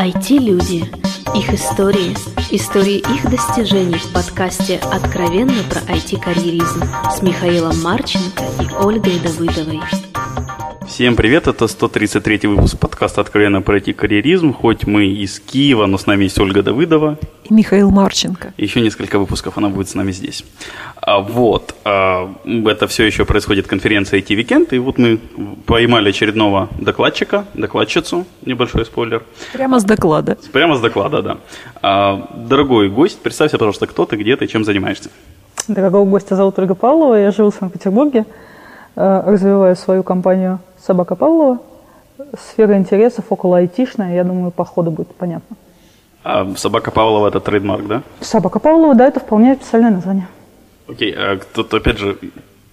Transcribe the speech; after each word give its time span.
IT-люди. 0.00 0.90
Их 1.34 1.52
истории. 1.52 2.16
Истории 2.50 3.00
их 3.00 3.30
достижений 3.30 3.98
в 3.98 4.10
подкасте 4.14 4.80
«Откровенно 4.90 5.62
про 5.68 5.80
IT-карьеризм» 5.94 6.82
с 7.14 7.20
Михаилом 7.20 7.82
Марченко 7.82 8.42
и 8.62 8.82
Ольгой 8.82 9.18
Давыдовой. 9.18 9.80
Всем 10.90 11.14
привет, 11.14 11.46
это 11.46 11.68
133 11.68 12.48
выпуск 12.48 12.76
подкаста 12.76 13.20
«Откровенно 13.20 13.62
про 13.62 13.78
IT-карьеризм». 13.78 14.52
Хоть 14.52 14.88
мы 14.88 15.06
из 15.06 15.38
Киева, 15.38 15.86
но 15.86 15.96
с 15.98 16.06
нами 16.06 16.24
есть 16.24 16.38
Ольга 16.40 16.64
Давыдова. 16.64 17.16
И 17.44 17.54
Михаил 17.54 17.92
Марченко. 17.92 18.52
Еще 18.56 18.80
несколько 18.80 19.20
выпусков 19.20 19.56
она 19.56 19.68
будет 19.68 19.88
с 19.88 19.94
нами 19.94 20.10
здесь. 20.10 20.44
А 20.96 21.20
вот, 21.20 21.76
а, 21.84 22.34
это 22.44 22.88
все 22.88 23.04
еще 23.04 23.24
происходит 23.24 23.68
конференция 23.68 24.18
IT 24.18 24.34
Weekend, 24.34 24.74
и 24.74 24.78
вот 24.78 24.98
мы 24.98 25.20
поймали 25.64 26.08
очередного 26.08 26.68
докладчика, 26.80 27.44
докладчицу, 27.54 28.26
небольшой 28.44 28.84
спойлер. 28.84 29.22
Прямо 29.52 29.78
с 29.78 29.84
доклада. 29.84 30.38
Прямо 30.52 30.76
с 30.76 30.80
доклада, 30.80 31.22
да. 31.22 31.38
А, 31.82 32.28
дорогой 32.34 32.88
гость, 32.88 33.20
представься, 33.22 33.58
пожалуйста, 33.58 33.86
кто 33.86 34.06
ты, 34.06 34.16
где 34.16 34.36
ты, 34.36 34.48
чем 34.48 34.64
занимаешься. 34.64 35.08
Дорогого 35.68 36.04
гостя 36.04 36.34
зовут 36.34 36.58
Ольга 36.58 36.74
Павлова, 36.74 37.14
я 37.14 37.30
живу 37.30 37.52
в 37.52 37.54
Санкт-Петербурге, 37.54 38.26
развиваю 38.96 39.76
свою 39.76 40.02
компанию 40.02 40.58
«Собака 40.78 41.16
Павлова». 41.16 41.58
Сфера 42.38 42.76
интересов 42.76 43.26
около 43.30 43.58
айтишная, 43.58 44.14
я 44.14 44.24
думаю, 44.24 44.50
по 44.50 44.64
ходу 44.64 44.90
будет 44.90 45.08
понятно. 45.14 45.56
А 46.22 46.46
собака 46.56 46.90
Павлова 46.90 47.28
это 47.28 47.40
трейдмарк, 47.40 47.86
да? 47.86 48.02
«Собака 48.20 48.58
Павлова», 48.58 48.94
да, 48.94 49.06
это 49.06 49.20
вполне 49.20 49.52
официальное 49.52 49.90
название. 49.90 50.28
Окей, 50.86 51.14
а 51.16 51.38
кто-то, 51.38 51.78
опять 51.78 51.98
же, 51.98 52.18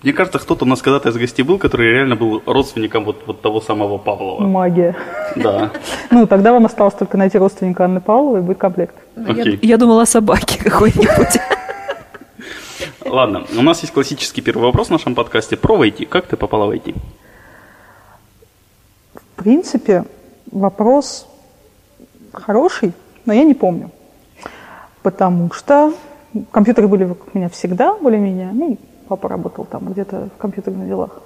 мне 0.04 0.14
кажется, 0.14 0.40
кто-то 0.40 0.66
у 0.66 0.68
нас 0.68 0.82
когда-то 0.82 1.10
из 1.10 1.18
гостей 1.18 1.44
был, 1.44 1.58
который 1.58 1.92
реально 1.92 2.16
был 2.16 2.42
родственником 2.46 3.04
вот, 3.04 3.24
вот 3.26 3.42
того 3.42 3.62
самого 3.62 3.98
Павлова. 3.98 4.42
Магия. 4.42 4.96
Да. 5.36 5.72
Ну, 6.12 6.28
тогда 6.28 6.54
вам 6.54 6.66
осталось 6.66 6.94
только 6.94 7.18
найти 7.18 7.38
родственника 7.38 7.86
Анны 7.86 8.00
Павловой, 8.00 8.40
и 8.40 8.44
будет 8.44 8.58
комплект. 8.58 8.96
Окей. 9.16 9.60
Я, 9.62 9.70
я 9.70 9.78
думала 9.78 10.04
о 10.04 10.06
собаке 10.06 10.60
какой-нибудь. 10.64 11.40
Ладно, 13.10 13.46
у 13.58 13.62
нас 13.62 13.82
есть 13.82 13.94
классический 13.94 14.42
первый 14.42 14.64
вопрос 14.64 14.88
в 14.88 14.92
нашем 14.92 15.16
подкасте 15.16 15.56
про 15.56 15.84
IT. 15.86 16.08
Как 16.08 16.28
ты 16.28 16.36
попала 16.36 16.66
в 16.66 16.72
IT? 16.72 16.96
В 19.14 19.44
принципе, 19.44 20.04
вопрос 20.52 21.28
хороший, 22.34 22.94
но 23.26 23.34
я 23.34 23.44
не 23.44 23.54
помню. 23.54 23.92
Потому 25.04 25.52
что 25.54 25.94
компьютеры 26.52 26.88
были 26.88 27.06
вокруг 27.06 27.34
меня 27.34 27.48
всегда, 27.48 27.94
более-менее. 27.94 28.52
Ну, 28.52 28.78
папа 29.08 29.30
работал 29.30 29.66
там 29.66 29.92
где-то 29.92 30.30
в 30.36 30.38
компьютерных 30.38 30.88
делах. 30.88 31.22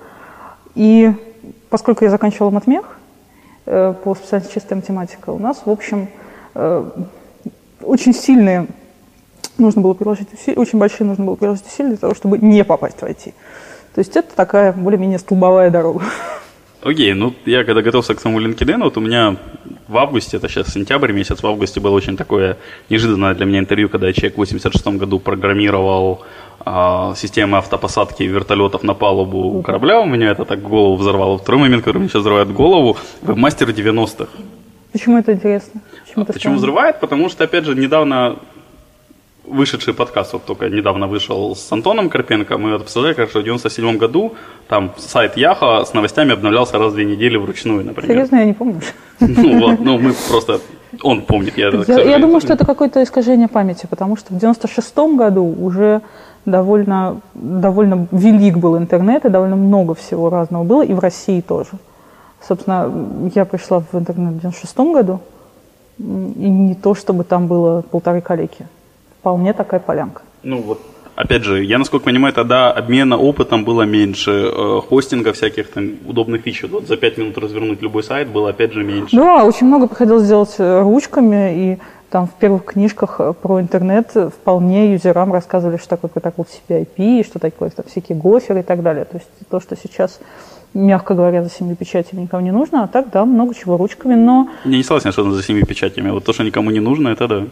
И 0.76 1.12
поскольку 1.70 2.04
я 2.04 2.12
заканчивала 2.12 2.52
матмех 2.52 3.00
э, 3.66 3.94
по 4.04 4.14
специальности 4.14 4.54
чистая 4.54 4.76
математика, 4.76 5.32
у 5.32 5.40
нас, 5.40 5.64
в 5.66 5.70
общем, 5.70 6.10
э, 6.54 6.92
очень 7.82 8.14
сильные 8.14 8.68
нужно 9.62 9.82
было 9.82 9.94
приложить 9.94 10.34
усилия, 10.34 10.58
очень 10.58 10.80
большие 10.80 11.08
нужно 11.08 11.26
было 11.26 11.36
приложить 11.36 11.66
усилия 11.66 11.90
для 11.90 11.98
того, 11.98 12.16
чтобы 12.16 12.38
не 12.38 12.64
попасть 12.64 13.00
в 13.00 13.04
IT. 13.04 13.34
То 13.94 14.00
есть 14.00 14.16
это 14.16 14.36
такая 14.36 14.72
более-менее 14.74 15.20
столбовая 15.20 15.70
дорога. 15.70 16.04
Окей, 16.84 17.14
ну 17.14 17.36
я 17.46 17.64
когда 17.64 17.82
готовился 17.82 18.16
к 18.16 18.20
своему 18.20 18.40
LinkedIn, 18.42 18.84
вот 18.84 18.98
у 18.98 19.02
меня 19.02 19.36
в 19.88 19.98
августе, 19.98 20.38
это 20.38 20.50
сейчас 20.50 20.74
сентябрь 20.74 21.12
месяц, 21.12 21.44
в 21.44 21.48
августе 21.48 21.80
было 21.80 21.92
очень 21.92 22.18
такое 22.18 22.58
неожиданное 22.90 23.36
для 23.36 23.46
меня 23.46 23.60
интервью, 23.60 23.88
когда 23.88 24.12
человек 24.14 24.34
в 24.34 24.38
86 24.38 24.88
году 24.88 25.20
программировал 25.20 26.24
а, 26.66 27.14
системы 27.16 27.58
автопосадки 27.58 28.24
вертолетов 28.24 28.82
на 28.82 28.96
палубу 28.96 29.62
корабля, 29.62 30.00
у 30.00 30.06
меня 30.06 30.32
это 30.32 30.46
так 30.46 30.62
голову 30.62 30.96
взорвало. 30.96 31.38
Второй 31.38 31.62
момент, 31.62 31.84
который 31.84 32.00
мне 32.00 32.10
сейчас 32.10 32.22
взрывает 32.22 32.52
голову, 32.52 32.98
вебмастер 33.22 33.70
90-х. 33.70 34.28
Почему 34.92 35.20
это 35.20 35.34
интересно? 35.34 35.82
Почему, 36.04 36.24
это 36.24 36.34
Почему 36.34 36.40
странно? 36.40 36.58
взрывает? 36.58 37.00
Потому 37.00 37.30
что, 37.30 37.44
опять 37.44 37.66
же, 37.66 37.76
недавно 37.76 38.40
вышедший 39.52 39.94
подкаст, 39.94 40.34
вот 40.34 40.46
только 40.46 40.70
недавно 40.70 41.08
вышел 41.08 41.56
с 41.56 41.72
Антоном 41.72 42.10
Карпенко, 42.10 42.58
мы 42.58 42.72
вот 42.72 42.82
обсуждали, 42.82 43.14
как 43.14 43.30
в 43.30 43.44
97 43.44 43.98
году 43.98 44.34
там 44.68 44.92
сайт 44.98 45.38
Яха 45.38 45.84
с 45.86 45.94
новостями 45.94 46.34
обновлялся 46.34 46.78
раз 46.78 46.94
в 46.94 46.96
две 46.96 47.06
недели 47.06 47.38
вручную, 47.38 47.86
например. 47.86 48.12
Серьезно, 48.12 48.38
я 48.38 48.46
не 48.46 48.54
помню. 48.54 48.82
Ну 49.20 49.60
вот, 49.60 49.80
ну 49.80 50.00
мы 50.00 50.14
просто, 50.30 50.60
он 51.04 51.22
помнит, 51.22 51.58
я, 51.58 51.70
Я, 51.70 52.02
я 52.02 52.20
думаю, 52.20 52.42
что 52.42 52.54
это 52.54 52.66
какое-то 52.66 53.04
искажение 53.04 53.48
памяти, 53.48 53.88
потому 53.90 54.18
что 54.18 54.34
в 54.34 54.38
96 54.38 54.98
году 55.16 55.44
уже 55.44 56.02
довольно, 56.46 57.22
довольно 57.34 58.08
велик 58.12 58.58
был 58.58 58.78
интернет, 58.78 59.26
и 59.26 59.30
довольно 59.30 59.56
много 59.56 59.94
всего 59.94 60.30
разного 60.30 60.64
было, 60.64 60.82
и 60.82 60.94
в 60.94 61.00
России 61.00 61.42
тоже. 61.42 61.72
Собственно, 62.48 62.92
я 63.36 63.46
пришла 63.46 63.80
в 63.80 63.94
интернет 63.94 64.34
в 64.34 64.40
96 64.40 64.78
году, 64.78 65.20
и 66.00 66.50
не 66.50 66.76
то, 66.76 66.96
чтобы 66.96 67.24
там 67.24 67.48
было 67.48 67.82
полторы 67.82 68.22
коллеги. 68.22 68.66
Вполне 69.22 69.54
такая 69.54 69.80
полянка. 69.80 70.24
Ну 70.42 70.62
вот, 70.62 70.82
опять 71.16 71.44
же, 71.44 71.64
я, 71.64 71.78
насколько 71.78 72.06
понимаю, 72.06 72.34
тогда 72.34 72.72
обмена 72.72 73.18
опытом 73.18 73.64
было 73.64 73.84
меньше, 73.84 74.32
э, 74.32 74.82
хостинга 74.90 75.32
всяких 75.32 75.70
там 75.70 75.92
удобных 76.08 76.42
фич. 76.42 76.64
Вот 76.64 76.88
за 76.88 76.98
пять 76.98 77.20
минут 77.20 77.38
развернуть 77.38 77.84
любой 77.84 78.02
сайт 78.02 78.30
было 78.30 78.50
опять 78.50 78.74
же 78.74 78.84
меньше. 78.84 79.16
Да, 79.16 79.46
очень 79.46 79.68
много 79.68 79.88
приходилось 79.88 80.28
делать 80.28 80.56
э, 80.58 80.82
ручками, 80.82 81.54
и 81.56 81.80
там 82.10 82.28
в 82.28 82.34
первых 82.34 82.66
книжках 82.66 83.18
э, 83.20 83.34
про 83.40 83.62
интернет 83.62 84.12
вполне 84.12 84.94
юзерам 84.94 85.32
рассказывали, 85.32 85.78
что 85.78 85.90
такое 85.90 86.10
протокол 86.10 86.46
TCP/IP, 86.46 87.24
что 87.24 87.38
такое 87.38 87.70
там, 87.70 87.86
всякие 87.88 88.18
гоферы 88.18 88.62
и 88.62 88.64
так 88.64 88.82
далее. 88.82 89.06
То 89.06 89.18
есть 89.18 89.30
то, 89.52 89.60
что 89.60 89.76
сейчас, 89.76 90.20
мягко 90.74 91.14
говоря, 91.16 91.44
за 91.44 91.50
семью 91.50 91.76
печатями 91.76 92.22
никому 92.22 92.44
не 92.44 92.52
нужно, 92.52 92.84
а 92.84 92.88
так, 92.88 93.10
да, 93.12 93.26
много 93.26 93.54
чего 93.54 93.78
ручками, 93.78 94.16
но 94.16 94.48
Я 94.66 94.78
не 94.78 94.84
согласен, 94.84 95.12
что 95.12 95.30
за 95.32 95.44
семи 95.44 95.64
печатями. 95.64 96.10
Вот 96.12 96.24
то, 96.24 96.34
что 96.34 96.44
никому 96.44 96.72
не 96.72 96.80
нужно, 96.80 97.10
это 97.10 97.28
да. 97.28 97.44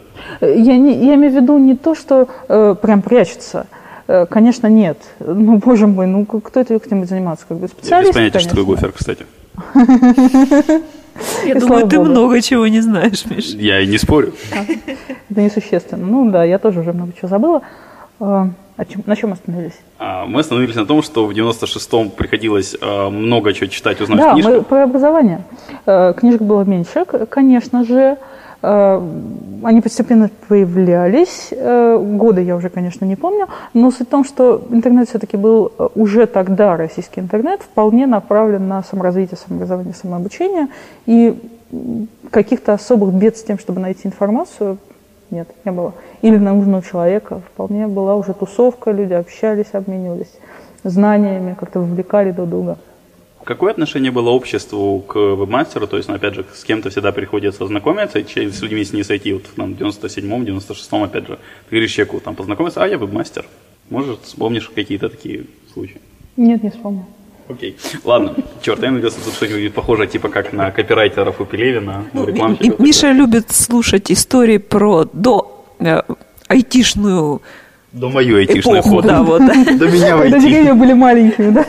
э, 0.42 0.56
я, 0.60 0.78
не, 0.78 0.94
я 1.06 1.16
имею 1.16 1.34
в 1.34 1.36
виду 1.36 1.58
не 1.58 1.76
то, 1.76 1.96
что 1.96 2.28
э, 2.48 2.76
прям 2.82 3.02
прячется. 3.02 3.66
Э, 4.08 4.26
Конечно, 4.26 4.68
нет. 4.68 4.98
Ну, 5.20 5.58
боже 5.58 5.86
мой, 5.88 6.08
ну 6.08 6.26
к- 6.26 6.42
кто 6.42 6.60
этим 6.62 6.80
будет 7.00 7.10
заниматься? 7.10 7.46
Как 7.48 7.58
бы 7.58 7.64
Я 7.64 7.68
без 7.68 7.72
специалист, 7.74 8.14
понятия, 8.14 8.40
что 8.40 8.50
такое 8.50 8.66
гофер, 8.66 8.92
кстати. 8.92 9.26
Я 11.46 11.54
И 11.56 11.60
думаю, 11.60 11.88
ты 11.88 11.98
богу. 11.98 12.10
много 12.12 12.42
чего 12.42 12.66
не 12.68 12.80
знаешь, 12.82 13.26
Миш. 13.26 13.48
Я 13.48 13.82
и 13.82 13.88
не 13.88 13.98
спорю. 13.98 14.34
Это 15.30 15.42
несущественно. 15.42 16.06
Ну 16.06 16.32
да, 16.32 16.46
я 16.46 16.58
тоже 16.60 16.80
уже 16.80 16.94
много 16.94 17.12
чего 17.20 17.28
забыла. 17.28 17.62
О 18.80 18.86
чем- 18.86 19.04
на 19.06 19.16
чем 19.18 19.34
остановились? 19.34 19.78
А, 19.98 20.26
Мы 20.26 20.40
остановились 20.40 20.76
на 20.76 20.86
том, 20.86 21.02
что 21.04 21.26
в 21.26 21.32
96-м 21.34 22.10
приходилось 22.12 22.78
а, 22.82 23.10
много 23.10 23.52
чего 23.52 23.68
читать, 23.68 24.00
узнать 24.00 24.20
Да, 24.20 24.32
книжках. 24.32 24.54
мы 24.56 24.62
про 24.64 24.84
образование. 24.84 25.42
Э, 25.86 26.14
Книжек 26.14 26.42
было 26.42 26.64
меньше, 26.64 27.04
конечно 27.30 27.84
же. 27.84 28.16
Э, 28.62 29.02
Они 29.64 29.82
постепенно 29.82 30.30
появлялись. 30.48 31.50
Э, 31.52 31.98
Годы 31.98 32.42
я 32.42 32.56
уже, 32.56 32.70
конечно, 32.70 33.04
не 33.04 33.18
помню. 33.18 33.48
Но 33.74 33.92
суть 33.92 34.08
в 34.08 34.12
том, 34.12 34.24
что 34.24 34.62
интернет 34.72 35.10
все-таки 35.10 35.36
был 35.36 35.74
уже 35.96 36.26
тогда, 36.26 36.78
российский 36.78 37.20
интернет, 37.20 37.62
вполне 37.62 38.08
направлен 38.08 38.66
на 38.70 38.82
саморазвитие, 38.84 39.38
самообразование, 39.46 39.94
самообучение. 39.94 40.68
И 41.06 41.38
каких-то 42.32 42.72
особых 42.74 43.14
бед 43.14 43.36
с 43.36 43.44
тем, 43.44 43.60
чтобы 43.60 43.82
найти 43.82 44.08
информацию, 44.08 44.78
нет, 45.32 45.48
не 45.66 45.72
было. 45.72 45.94
Или 46.22 46.38
на 46.38 46.54
нужного 46.54 46.84
человека. 46.84 47.42
Вполне 47.54 47.88
была 47.88 48.16
уже 48.16 48.34
тусовка, 48.34 48.92
люди 48.92 49.14
общались, 49.14 49.68
обменивались 49.74 50.32
знаниями, 50.84 51.56
как-то 51.60 51.80
вовлекали 51.80 52.32
друг 52.32 52.50
друга. 52.50 52.78
Какое 53.44 53.72
отношение 53.72 54.12
было 54.12 54.30
обществу 54.30 55.00
к 55.00 55.16
вебмастеру? 55.16 55.88
То 55.88 55.98
есть, 55.98 56.10
ну, 56.10 56.16
опять 56.16 56.36
же, 56.36 56.46
с 56.54 56.64
кем-то 56.64 56.90
всегда 56.90 57.12
приходится 57.12 57.66
знакомиться, 57.66 58.20
и 58.20 58.52
с 58.52 58.62
людьми 58.62 58.84
с 58.84 58.94
не 58.94 59.04
сойти, 59.04 59.34
вот 59.34 59.44
там, 59.56 59.74
в 59.74 59.82
97-м, 59.82 60.44
96-м, 60.44 61.04
опять 61.04 61.28
же, 61.28 61.40
ты 61.70 61.76
говоришь 61.76 61.92
человеку, 61.92 62.20
там, 62.20 62.36
познакомиться, 62.36 62.84
а 62.84 62.88
я 62.88 62.98
вебмастер. 62.98 63.46
Может, 63.90 64.20
вспомнишь 64.24 64.70
какие-то 64.70 65.10
такие 65.10 65.46
случаи? 65.74 66.00
Нет, 66.38 66.64
не 66.64 66.70
вспомню. 66.70 67.06
Окей. 67.50 67.76
Ладно, 68.04 68.36
черт, 68.62 68.82
я 68.84 68.92
надеялся, 68.92 69.18
тут 69.26 69.34
что-нибудь 69.34 69.74
похожее, 69.74 70.08
типа 70.08 70.30
как 70.30 70.54
на 70.54 70.70
копирайтеров 70.72 71.42
у 71.42 71.46
Пелевина, 71.46 72.06
у 72.14 72.24
И 72.24 72.26
рекламщиков. 72.28 72.80
Миша 72.80 73.12
любит 73.12 73.50
слушать 73.52 74.12
истории 74.12 74.58
про 74.58 75.06
до 75.12 75.66
э, 75.80 76.02
айтишную 76.48 77.42
До 77.92 78.10
мою 78.10 78.38
айтишную 78.38 78.82
эпоху, 78.82 78.96
ходу. 78.98 79.08
да, 79.08 79.24
вот. 79.24 79.40
До 79.40 79.88
меня 79.88 80.10
Когда 80.10 80.18
войти. 80.18 80.40
деревья 80.42 80.74
были 80.76 80.94
маленькими, 80.94 81.50
да? 81.50 81.64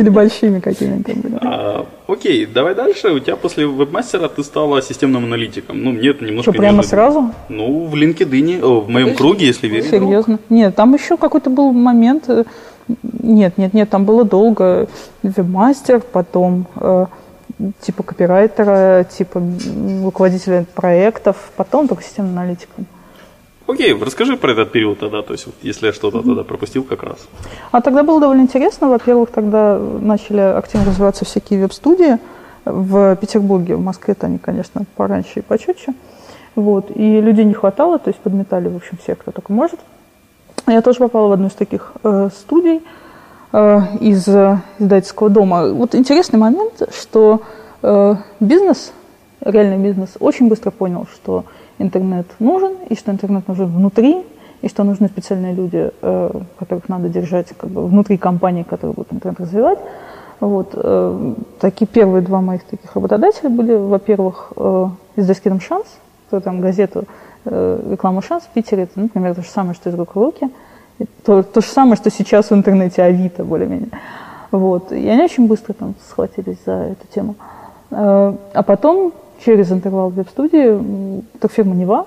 Или 0.00 0.08
большими 0.08 0.60
какими-то 0.60 1.12
были. 1.14 1.38
А, 1.42 1.84
окей, 2.06 2.46
давай 2.46 2.76
дальше. 2.76 3.08
У 3.08 3.18
тебя 3.18 3.34
после 3.34 3.66
вебмастера 3.66 4.28
ты 4.28 4.44
стала 4.44 4.80
системным 4.82 5.24
аналитиком. 5.24 5.82
Ну, 5.82 5.90
мне 5.92 6.10
это 6.10 6.24
немножко... 6.24 6.52
Что, 6.52 6.60
прямо 6.60 6.84
сразу? 6.84 7.32
Ну, 7.48 7.86
в 7.86 7.94
LinkedIn, 7.96 8.62
о, 8.62 8.80
в 8.82 8.88
моем 8.88 9.16
круге, 9.16 9.46
если 9.46 9.66
верить. 9.66 9.90
Серьезно? 9.90 10.38
Нет, 10.48 10.76
там 10.76 10.94
еще 10.94 11.16
какой-то 11.16 11.50
был 11.50 11.72
момент. 11.72 12.28
Нет, 13.22 13.58
нет, 13.58 13.74
нет, 13.74 13.90
там 13.90 14.04
было 14.04 14.24
долго. 14.24 14.88
Вебмастер, 15.22 16.00
потом 16.00 16.66
э, 16.76 17.06
типа 17.80 18.02
копирайтера, 18.02 19.04
типа 19.04 19.42
руководителя 20.02 20.64
проектов, 20.74 21.36
потом 21.56 21.88
только 21.88 22.02
системным 22.02 22.38
аналитиком. 22.38 22.86
Окей, 23.66 23.98
расскажи 24.00 24.36
про 24.36 24.52
этот 24.52 24.70
период 24.70 25.00
тогда, 25.00 25.22
то 25.22 25.32
есть 25.32 25.46
вот, 25.46 25.56
если 25.62 25.86
я 25.86 25.92
что-то 25.92 26.22
тогда 26.22 26.44
пропустил 26.44 26.84
как 26.84 27.02
раз. 27.02 27.26
А 27.72 27.80
тогда 27.80 28.04
было 28.04 28.20
довольно 28.20 28.42
интересно. 28.42 28.88
Во-первых, 28.88 29.30
тогда 29.30 29.76
начали 29.78 30.40
активно 30.40 30.86
развиваться 30.86 31.24
всякие 31.24 31.60
веб-студии. 31.60 32.18
В 32.64 33.16
Петербурге, 33.16 33.76
в 33.76 33.80
Москве-то 33.80 34.26
они, 34.26 34.38
конечно, 34.38 34.84
пораньше 34.96 35.40
и 35.40 35.42
почетче. 35.42 35.94
Вот. 36.54 36.90
И 36.94 37.20
людей 37.20 37.44
не 37.44 37.54
хватало, 37.54 37.98
то 37.98 38.08
есть 38.08 38.20
подметали, 38.20 38.68
в 38.68 38.76
общем, 38.76 38.98
все, 39.02 39.14
кто 39.14 39.32
только 39.32 39.52
может. 39.52 39.80
Я 40.68 40.82
тоже 40.82 40.98
попала 40.98 41.28
в 41.28 41.32
одну 41.32 41.46
из 41.46 41.52
таких 41.52 41.92
э, 42.02 42.28
студий 42.36 42.82
э, 43.52 43.80
из 44.00 44.26
э, 44.26 44.58
издательского 44.80 45.30
дома. 45.30 45.68
Вот 45.68 45.94
интересный 45.94 46.40
момент, 46.40 46.82
что 46.92 47.42
э, 47.82 48.14
бизнес, 48.40 48.92
реальный 49.40 49.78
бизнес, 49.78 50.16
очень 50.18 50.48
быстро 50.48 50.72
понял, 50.72 51.06
что 51.12 51.44
интернет 51.78 52.26
нужен, 52.40 52.72
и 52.88 52.96
что 52.96 53.12
интернет 53.12 53.46
нужен 53.46 53.66
внутри, 53.66 54.24
и 54.62 54.68
что 54.68 54.82
нужны 54.82 55.06
специальные 55.06 55.54
люди, 55.54 55.92
э, 56.02 56.30
которых 56.58 56.88
надо 56.88 57.08
держать 57.08 57.48
как 57.56 57.70
бы, 57.70 57.86
внутри 57.86 58.18
компании, 58.18 58.64
которые 58.64 58.94
будут 58.94 59.12
интернет 59.12 59.38
развивать. 59.38 59.78
Вот. 60.40 60.70
Э, 60.74 61.34
такие 61.60 61.86
первые 61.86 62.22
два 62.22 62.40
моих 62.40 62.64
таких 62.64 62.92
работодателя 62.92 63.50
были, 63.50 63.74
во-первых, 63.74 64.52
э, 64.56 64.88
издательский 65.14 65.50
дом 65.50 65.60
«Шанс», 65.60 65.86
кто 66.26 66.40
там 66.40 66.60
газету 66.60 67.04
э, 67.46 67.90
«Реклама 67.92 68.22
Шанс» 68.22 68.44
в 68.44 68.48
Питере, 68.48 68.84
это, 68.84 69.00
например, 69.00 69.34
то 69.34 69.42
же 69.42 69.48
самое, 69.48 69.74
что 69.74 69.88
из 69.88 69.94
рук 69.94 70.14
в 70.14 70.18
руки. 70.18 70.50
То, 71.24 71.42
то 71.42 71.60
же 71.60 71.66
самое, 71.66 71.96
что 71.96 72.10
сейчас 72.10 72.50
в 72.50 72.54
интернете 72.54 73.02
Авито, 73.02 73.44
более-менее. 73.44 73.90
Вот. 74.50 74.92
И 74.92 75.08
они 75.08 75.22
очень 75.22 75.46
быстро 75.46 75.74
там 75.74 75.94
схватились 76.08 76.58
за 76.64 76.72
эту 76.72 77.06
тему. 77.14 77.36
Э, 77.90 78.34
а 78.52 78.62
потом, 78.62 79.12
через 79.44 79.70
интервал 79.70 80.10
веб-студии, 80.10 81.22
это 81.36 81.48
фирма 81.48 81.74
«Нева», 81.74 82.06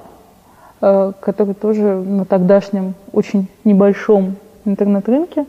э, 0.81 1.13
которая 1.19 1.53
тоже 1.53 1.83
на 1.95 2.25
тогдашнем 2.25 2.95
очень 3.13 3.47
небольшом 3.63 4.35
интернет-рынке 4.65 5.45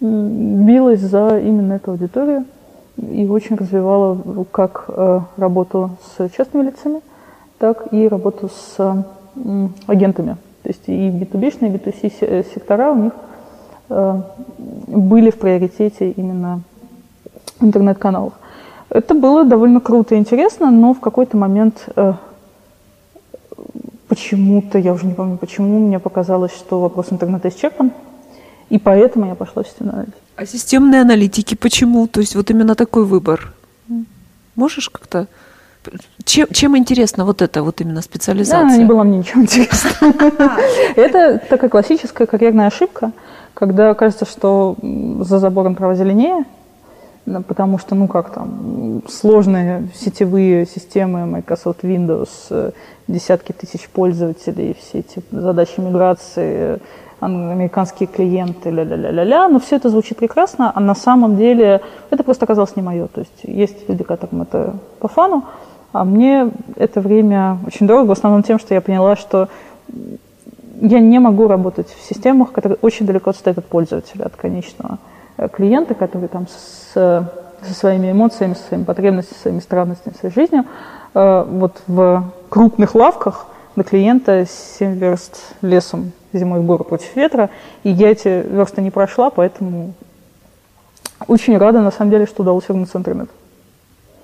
билась 0.00 1.00
за 1.00 1.38
именно 1.38 1.74
эту 1.74 1.92
аудиторию 1.92 2.44
и 2.96 3.26
очень 3.26 3.56
развивала 3.56 4.44
как 4.50 4.90
работу 5.36 5.90
с 6.16 6.28
частными 6.36 6.66
лицами, 6.66 7.00
так 7.58 7.92
и 7.92 8.08
работу 8.08 8.48
с 8.48 9.04
агентами. 9.86 10.36
То 10.62 10.70
есть 10.70 10.82
и 10.88 11.10
B2B, 11.10 11.58
и 11.60 11.76
B2C 11.76 12.12
э, 12.20 12.44
сектора 12.54 12.90
у 12.90 12.96
них 12.96 13.12
э, 13.88 14.22
были 14.58 15.30
в 15.30 15.38
приоритете 15.38 16.10
именно 16.10 16.62
интернет-каналов. 17.60 18.32
Это 18.88 19.14
было 19.14 19.44
довольно 19.44 19.80
круто 19.80 20.14
и 20.14 20.18
интересно, 20.18 20.70
но 20.70 20.94
в 20.94 21.00
какой-то 21.00 21.36
момент 21.36 21.88
э, 21.96 22.14
почему-то, 24.08 24.78
я 24.78 24.92
уже 24.92 25.06
не 25.06 25.14
помню 25.14 25.36
почему, 25.36 25.78
мне 25.78 25.98
показалось, 25.98 26.52
что 26.52 26.80
вопрос 26.80 27.08
интернета 27.10 27.48
исчерпан, 27.48 27.92
и 28.68 28.78
поэтому 28.78 29.26
я 29.26 29.34
пошла 29.34 29.62
в 29.62 29.68
системную 29.68 29.94
аналитику. 29.94 30.18
А 30.36 30.46
системные 30.46 31.00
аналитики 31.02 31.54
почему? 31.54 32.06
То 32.06 32.20
есть 32.20 32.34
вот 32.34 32.50
именно 32.50 32.74
такой 32.74 33.04
выбор? 33.04 33.52
Можешь 34.54 34.88
как-то 34.88 35.28
чем, 36.24 36.48
чем 36.50 36.76
интересна 36.76 37.24
вот 37.24 37.42
эта 37.42 37.62
вот 37.62 37.80
именно 37.80 38.02
специализация? 38.02 38.68
Да, 38.68 38.76
не 38.76 38.84
была 38.84 39.04
мне 39.04 39.18
ничем 39.18 39.42
интересна. 39.42 39.90
Это 40.96 41.38
такая 41.48 41.70
классическая 41.70 42.26
карьерная 42.26 42.66
ошибка, 42.66 43.12
когда 43.54 43.94
кажется, 43.94 44.24
что 44.24 44.76
за 45.20 45.38
забором 45.38 45.74
трава 45.74 45.94
зеленее, 45.94 46.44
потому 47.46 47.78
что, 47.78 47.94
ну 47.94 48.08
как 48.08 48.30
там, 48.30 49.02
сложные 49.08 49.88
сетевые 49.94 50.66
системы 50.66 51.26
Microsoft 51.26 51.82
Windows, 51.82 52.28
э, 52.50 52.70
десятки 53.08 53.52
тысяч 53.52 53.88
пользователей, 53.88 54.76
все 54.80 55.00
эти 55.00 55.22
задачи 55.30 55.80
миграции, 55.80 56.80
американские 57.20 58.08
клиенты, 58.08 58.70
ля-ля-ля-ля-ля, 58.70 59.48
но 59.48 59.58
все 59.58 59.76
это 59.76 59.88
звучит 59.88 60.18
прекрасно, 60.18 60.70
а 60.74 60.80
на 60.80 60.94
самом 60.94 61.36
деле 61.36 61.80
это 62.10 62.22
просто 62.22 62.44
оказалось 62.44 62.76
не 62.76 62.82
мое. 62.82 63.06
То 63.08 63.20
есть 63.20 63.40
есть 63.42 63.88
люди, 63.88 64.04
которым 64.04 64.42
это 64.42 64.74
по 65.00 65.08
фану, 65.08 65.44
а 66.00 66.04
мне 66.04 66.50
это 66.76 67.00
время 67.00 67.58
очень 67.66 67.86
дорого, 67.86 68.08
в 68.08 68.12
основном 68.12 68.42
тем, 68.42 68.58
что 68.58 68.74
я 68.74 68.80
поняла, 68.80 69.16
что 69.16 69.48
я 70.80 71.00
не 71.00 71.18
могу 71.18 71.48
работать 71.48 71.88
в 71.88 72.06
системах, 72.06 72.52
которые 72.52 72.78
очень 72.82 73.06
далеко 73.06 73.30
отстоят 73.30 73.56
от 73.58 73.64
пользователя, 73.64 74.24
от 74.24 74.36
конечного 74.36 74.98
э, 75.38 75.48
клиента, 75.48 75.94
который 75.94 76.28
там 76.28 76.46
с, 76.48 76.92
со 76.92 77.74
своими 77.74 78.12
эмоциями, 78.12 78.52
со 78.52 78.62
своими 78.64 78.84
потребностями, 78.84 79.36
со 79.36 79.40
своими 79.42 79.60
странностями, 79.60 80.14
своей 80.14 80.34
жизнью. 80.34 80.64
Э, 81.14 81.46
вот 81.48 81.80
в 81.86 82.24
крупных 82.50 82.94
лавках 82.94 83.46
до 83.74 83.82
клиента 83.82 84.44
7 84.46 84.96
верст 84.98 85.54
лесом 85.62 86.12
зимой 86.34 86.60
в 86.60 86.66
гору 86.66 86.84
против 86.84 87.16
ветра, 87.16 87.48
и 87.84 87.90
я 87.90 88.10
эти 88.10 88.28
версты 88.28 88.82
не 88.82 88.90
прошла, 88.90 89.30
поэтому 89.30 89.94
очень 91.26 91.56
рада, 91.56 91.80
на 91.80 91.90
самом 91.90 92.10
деле, 92.10 92.26
что 92.26 92.42
удалось 92.42 92.68
вернуться 92.68 92.98
в 92.98 93.00
интернет. 93.00 93.30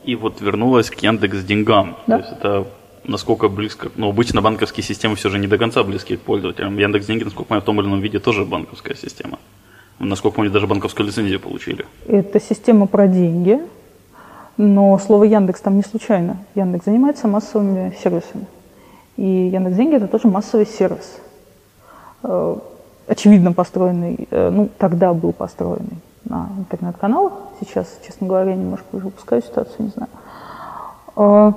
И 0.04 0.16
вот 0.16 0.40
вернулась 0.40 0.90
к 0.90 0.98
Яндекс 1.00 1.44
деньгам. 1.44 1.96
Да. 2.06 2.18
То 2.18 2.24
есть 2.24 2.38
это 2.38 2.66
насколько 3.04 3.48
близко, 3.48 3.90
ну, 3.96 4.08
обычно 4.08 4.42
банковские 4.42 4.84
системы 4.84 5.16
все 5.16 5.28
же 5.28 5.38
не 5.38 5.46
до 5.46 5.58
конца 5.58 5.82
близки 5.82 6.16
к 6.16 6.20
пользователям. 6.20 6.78
Яндекс 6.78 7.06
деньги, 7.06 7.24
насколько 7.24 7.42
я 7.42 7.48
понимаю, 7.48 7.62
в 7.62 7.64
том 7.64 7.80
или 7.80 7.88
ином 7.88 8.00
виде 8.00 8.18
тоже 8.18 8.44
банковская 8.44 8.94
система. 8.94 9.38
Насколько 9.98 10.36
помню, 10.36 10.50
даже 10.50 10.66
банковскую 10.66 11.06
лицензию 11.06 11.40
получили. 11.40 11.86
Это 12.06 12.40
система 12.40 12.86
про 12.86 13.06
деньги, 13.06 13.60
но 14.56 14.98
слово 14.98 15.24
Яндекс 15.24 15.60
там 15.60 15.76
не 15.76 15.82
случайно. 15.82 16.38
Яндекс 16.54 16.86
занимается 16.86 17.28
массовыми 17.28 17.96
сервисами. 18.02 18.46
И 19.16 19.26
Яндекс 19.52 19.76
деньги 19.76 19.96
это 19.96 20.08
тоже 20.08 20.28
массовый 20.28 20.66
сервис. 20.66 21.20
Э, 22.22 22.56
очевидно 23.06 23.52
построенный, 23.52 24.28
э, 24.30 24.50
ну, 24.50 24.68
тогда 24.78 25.12
был 25.12 25.32
построенный 25.32 25.98
на 26.32 26.48
интернет-каналах. 26.58 27.32
Сейчас, 27.60 27.86
честно 28.04 28.26
говоря, 28.26 28.54
немножко 28.54 28.86
уже 28.92 29.08
упускаю 29.08 29.42
ситуацию, 29.42 29.76
не 29.78 29.88
знаю. 29.90 30.10
А, 31.14 31.52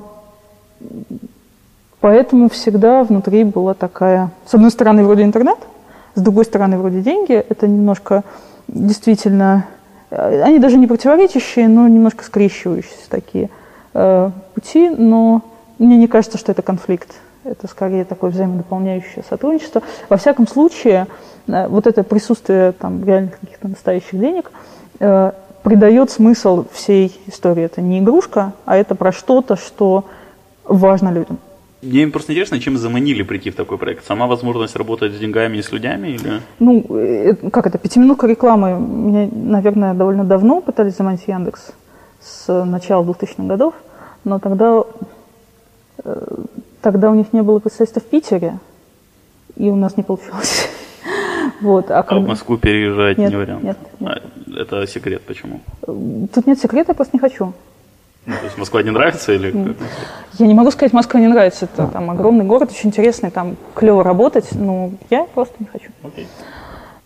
поэтому 2.02 2.50
всегда 2.50 3.04
внутри 3.04 3.44
была 3.46 3.74
такая, 3.74 4.32
с 4.46 4.54
одной 4.54 4.72
стороны, 4.72 5.04
вроде 5.04 5.24
интернет, 5.24 5.58
с 6.16 6.22
другой 6.22 6.46
стороны, 6.46 6.78
вроде 6.78 7.02
деньги. 7.02 7.34
Это 7.34 7.68
немножко 7.68 8.24
действительно, 8.68 9.66
они 10.10 10.60
даже 10.60 10.78
не 10.78 10.88
противоречащие, 10.88 11.68
но 11.68 11.88
немножко 11.88 12.24
скрещивающиеся 12.26 13.10
такие 13.10 13.50
э, 13.94 14.30
пути, 14.54 14.90
но 14.90 15.42
мне 15.80 15.98
не 15.98 16.08
кажется, 16.08 16.38
что 16.38 16.52
это 16.52 16.62
конфликт. 16.62 17.16
Это 17.46 17.68
скорее 17.68 18.04
такое 18.06 18.32
взаимодополняющее 18.32 19.24
сотрудничество. 19.30 19.82
Во 20.10 20.18
всяком 20.18 20.48
случае, 20.48 21.08
Э, 21.48 21.68
вот 21.68 21.88
это 21.88 22.04
присутствие 22.04 22.72
там 22.72 23.04
реальных 23.04 23.40
каких-то 23.40 23.68
настоящих 23.68 24.20
денег 24.20 24.52
э, 25.00 25.32
придает 25.64 26.12
смысл 26.12 26.66
всей 26.72 27.20
истории. 27.28 27.64
Это 27.64 27.82
не 27.82 28.00
игрушка, 28.00 28.54
а 28.66 28.78
это 28.78 28.96
про 28.96 29.12
что-то, 29.12 29.56
что 29.56 30.06
важно 30.64 31.12
людям. 31.12 31.38
Мне 31.82 32.08
просто 32.08 32.32
интересно, 32.32 32.60
чем 32.60 32.78
заманили 32.78 33.22
прийти 33.22 33.52
в 33.52 33.56
такой 33.56 33.78
проект? 33.78 34.06
Сама 34.06 34.26
возможность 34.26 34.76
работать 34.76 35.14
с 35.14 35.20
деньгами 35.20 35.58
и 35.58 35.62
с 35.62 35.72
людьми? 35.72 36.16
Или? 36.16 36.42
Ну, 36.60 36.84
э, 36.90 37.36
как 37.52 37.68
это, 37.68 37.78
пятиминутка 37.78 38.28
рекламы. 38.28 38.80
Меня, 38.80 39.30
наверное, 39.32 39.94
довольно 39.94 40.24
давно 40.24 40.62
пытались 40.62 40.96
заманить 40.98 41.28
Яндекс 41.28 41.72
с 42.22 42.66
начала 42.66 43.04
2000-х 43.04 43.44
годов, 43.44 43.76
но 44.24 44.40
тогда, 44.40 44.84
тогда 46.86 47.10
у 47.10 47.16
них 47.16 47.34
не 47.34 47.42
было 47.42 47.58
представительства 47.58 48.00
в 48.00 48.06
Питере, 48.06 48.60
и 49.56 49.70
у 49.72 49.76
нас 49.76 49.98
не 49.98 50.04
получилось. 50.04 50.70
Вот, 51.62 51.90
а, 51.90 52.00
а 52.02 52.20
в 52.20 52.28
Москву 52.28 52.58
переезжать 52.58 53.18
нет, 53.18 53.30
не 53.30 53.38
вариант? 53.38 53.64
Нет, 53.64 53.78
нет. 54.00 54.24
А, 54.48 54.60
это 54.60 54.88
секрет, 54.88 55.22
почему? 55.26 55.62
Тут 55.86 56.48
нет 56.48 56.60
секрета, 56.60 56.92
я 56.92 56.96
просто 56.96 57.16
не 57.16 57.20
хочу. 57.20 57.54
Ну, 58.26 58.34
то 58.34 58.44
есть 58.44 58.58
Москва 58.58 58.84
не 58.84 58.90
нравится 58.90 59.32
или? 59.32 59.76
Я 60.34 60.48
не 60.48 60.54
могу 60.54 60.72
сказать, 60.72 60.92
Москва 60.92 61.20
не 61.20 61.28
нравится. 61.28 61.66
Это 61.66 61.88
там 61.88 62.12
огромный 62.12 62.46
город, 62.46 62.72
очень 62.72 62.90
интересный, 62.90 63.32
там 63.32 63.56
клево 63.74 64.04
работать, 64.04 64.50
но 64.52 64.92
я 65.10 65.26
просто 65.34 65.56
не 65.60 65.68
хочу. 65.68 65.92
Okay. 66.04 66.26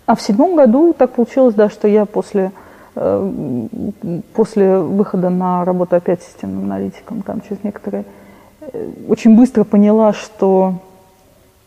А 0.05 0.15
в 0.15 0.21
седьмом 0.21 0.55
году 0.55 0.93
так 0.97 1.11
получилось, 1.11 1.53
да, 1.53 1.69
что 1.69 1.87
я 1.87 2.05
после, 2.05 2.51
э, 2.95 3.31
после 4.33 4.79
выхода 4.79 5.29
на 5.29 5.63
работу 5.63 5.95
опять 5.95 6.23
системным 6.23 6.63
аналитиком, 6.63 7.21
там 7.21 7.41
через 7.41 7.63
некоторые, 7.63 8.03
э, 8.03 8.18
очень 9.07 9.35
быстро 9.35 9.63
поняла, 9.63 10.13
что 10.13 10.75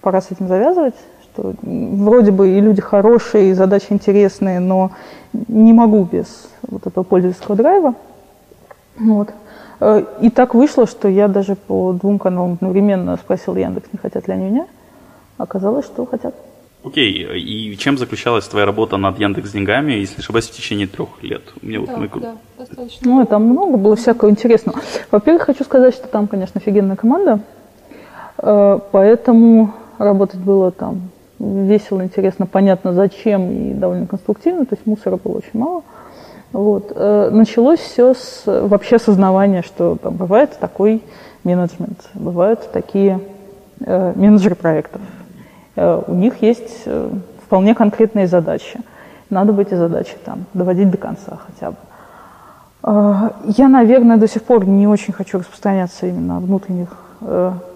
пора 0.00 0.20
с 0.20 0.30
этим 0.30 0.48
завязывать, 0.48 0.94
что 1.22 1.54
вроде 1.62 2.30
бы 2.30 2.50
и 2.50 2.60
люди 2.60 2.80
хорошие, 2.80 3.50
и 3.50 3.54
задачи 3.54 3.86
интересные, 3.90 4.60
но 4.60 4.90
не 5.32 5.72
могу 5.72 6.04
без 6.04 6.48
вот 6.68 6.86
этого 6.86 7.04
пользовательского 7.04 7.56
драйва. 7.56 7.94
Вот. 8.98 9.30
Э, 9.80 10.04
и 10.20 10.30
так 10.30 10.54
вышло, 10.54 10.86
что 10.86 11.08
я 11.08 11.28
даже 11.28 11.56
по 11.56 11.92
двум 11.92 12.18
каналам 12.18 12.54
одновременно 12.54 13.16
спросил 13.16 13.56
Яндекс, 13.56 13.88
не 13.92 13.98
хотят 13.98 14.28
ли 14.28 14.34
они 14.34 14.50
меня. 14.50 14.66
Оказалось, 15.38 15.86
что 15.86 16.06
хотят. 16.06 16.34
Окей, 16.84 17.24
okay. 17.24 17.38
и 17.38 17.76
чем 17.76 17.96
заключалась 17.96 18.44
твоя 18.46 18.66
работа 18.66 18.96
над 18.96 19.18
Яндекс 19.18 19.52
деньгами, 19.52 19.92
если 19.92 20.20
ошибаюсь, 20.20 20.48
в 20.48 20.52
течение 20.52 20.88
трех 20.88 21.22
лет? 21.22 21.42
Мне 21.62 21.78
да, 21.78 21.96
вот 21.96 22.20
да, 22.20 22.34
достаточно. 22.58 23.10
Ну, 23.10 23.24
там 23.24 23.44
много 23.44 23.76
было 23.76 23.94
всякого 23.94 24.30
интересного. 24.30 24.80
Во-первых, 25.10 25.42
хочу 25.42 25.62
сказать, 25.62 25.94
что 25.94 26.08
там, 26.08 26.26
конечно, 26.26 26.60
офигенная 26.60 26.96
команда, 26.96 27.40
э, 28.38 28.78
поэтому 28.90 29.74
работать 29.98 30.40
было 30.40 30.72
там 30.72 31.10
весело, 31.38 32.02
интересно, 32.02 32.46
понятно 32.46 32.92
зачем 32.92 33.50
и 33.50 33.74
довольно 33.74 34.06
конструктивно, 34.06 34.66
то 34.66 34.74
есть 34.74 34.86
мусора 34.86 35.18
было 35.22 35.38
очень 35.38 35.50
мало. 35.60 35.82
Вот. 36.52 36.92
Э, 36.94 37.30
началось 37.30 37.78
все 37.78 38.12
с 38.14 38.42
вообще 38.46 38.96
осознавания, 38.96 39.62
что 39.62 39.96
там, 40.02 40.16
бывает 40.16 40.58
такой 40.58 41.00
менеджмент, 41.44 42.10
бывают 42.14 42.70
такие 42.72 43.20
э, 43.80 44.12
менеджеры 44.16 44.56
проектов. 44.56 45.00
Э, 45.76 46.02
у 46.06 46.14
них 46.14 46.42
есть 46.42 46.82
э, 46.86 47.10
вполне 47.44 47.74
конкретные 47.74 48.26
задачи. 48.26 48.80
Надо 49.30 49.52
бы 49.52 49.62
эти 49.62 49.74
задачи 49.74 50.16
там 50.24 50.44
доводить 50.52 50.90
до 50.90 50.98
конца 50.98 51.38
хотя 51.46 51.70
бы. 51.70 51.76
Э, 52.82 53.30
я, 53.44 53.68
наверное, 53.68 54.16
до 54.16 54.28
сих 54.28 54.42
пор 54.42 54.66
не 54.66 54.86
очень 54.86 55.12
хочу 55.12 55.38
распространяться 55.38 56.06
именно 56.06 56.36
о 56.36 56.40
внутренних 56.40 56.88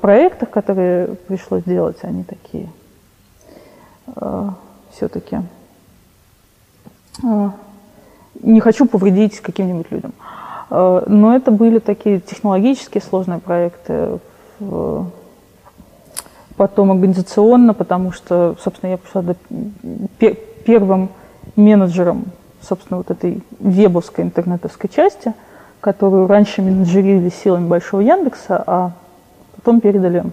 проектах, 0.01 0.51
которые 0.51 1.07
пришлось 1.07 1.63
делать. 1.63 1.99
Они 2.03 2.25
такие 2.25 2.69
все-таки 4.91 5.39
не 8.43 8.59
хочу 8.59 8.87
повредить 8.87 9.39
каким-нибудь 9.39 9.87
людям. 9.93 10.15
Но 10.69 11.37
это 11.37 11.53
были 11.53 11.79
такие 11.79 12.19
технологические 12.19 13.01
сложные 13.01 13.39
проекты, 13.39 14.19
потом 16.57 16.91
организационно, 16.91 17.75
потому 17.75 18.13
что, 18.13 18.57
собственно, 18.63 18.91
я 18.91 18.97
пришла 18.99 19.23
до, 19.23 19.37
первым 20.65 21.11
менеджером, 21.55 22.25
собственно, 22.61 22.99
вот 22.99 23.11
этой 23.11 23.43
вебовской 23.61 24.25
интернетовской 24.25 24.91
части, 24.93 25.33
которую 25.81 26.27
раньше 26.27 26.63
менеджерили 26.63 27.29
силами 27.29 27.69
Большого 27.69 28.01
Яндекса, 28.01 28.63
а 28.67 28.93
потом 29.55 29.81
передали 29.81 30.25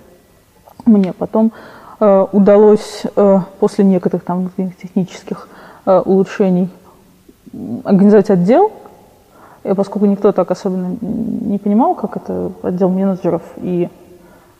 мне. 0.85 1.13
Потом 1.13 1.51
э, 1.99 2.25
удалось 2.31 3.03
э, 3.15 3.39
после 3.59 3.85
некоторых 3.85 4.23
там 4.23 4.49
технических 4.81 5.47
э, 5.85 5.99
улучшений 5.99 6.69
организовать 7.83 8.31
отдел, 8.31 8.71
и 9.63 9.73
поскольку 9.73 10.07
никто 10.07 10.31
так 10.31 10.49
особенно 10.49 10.97
не 11.01 11.59
понимал, 11.59 11.93
как 11.95 12.17
это 12.17 12.51
отдел 12.63 12.89
менеджеров 12.89 13.43
и 13.57 13.89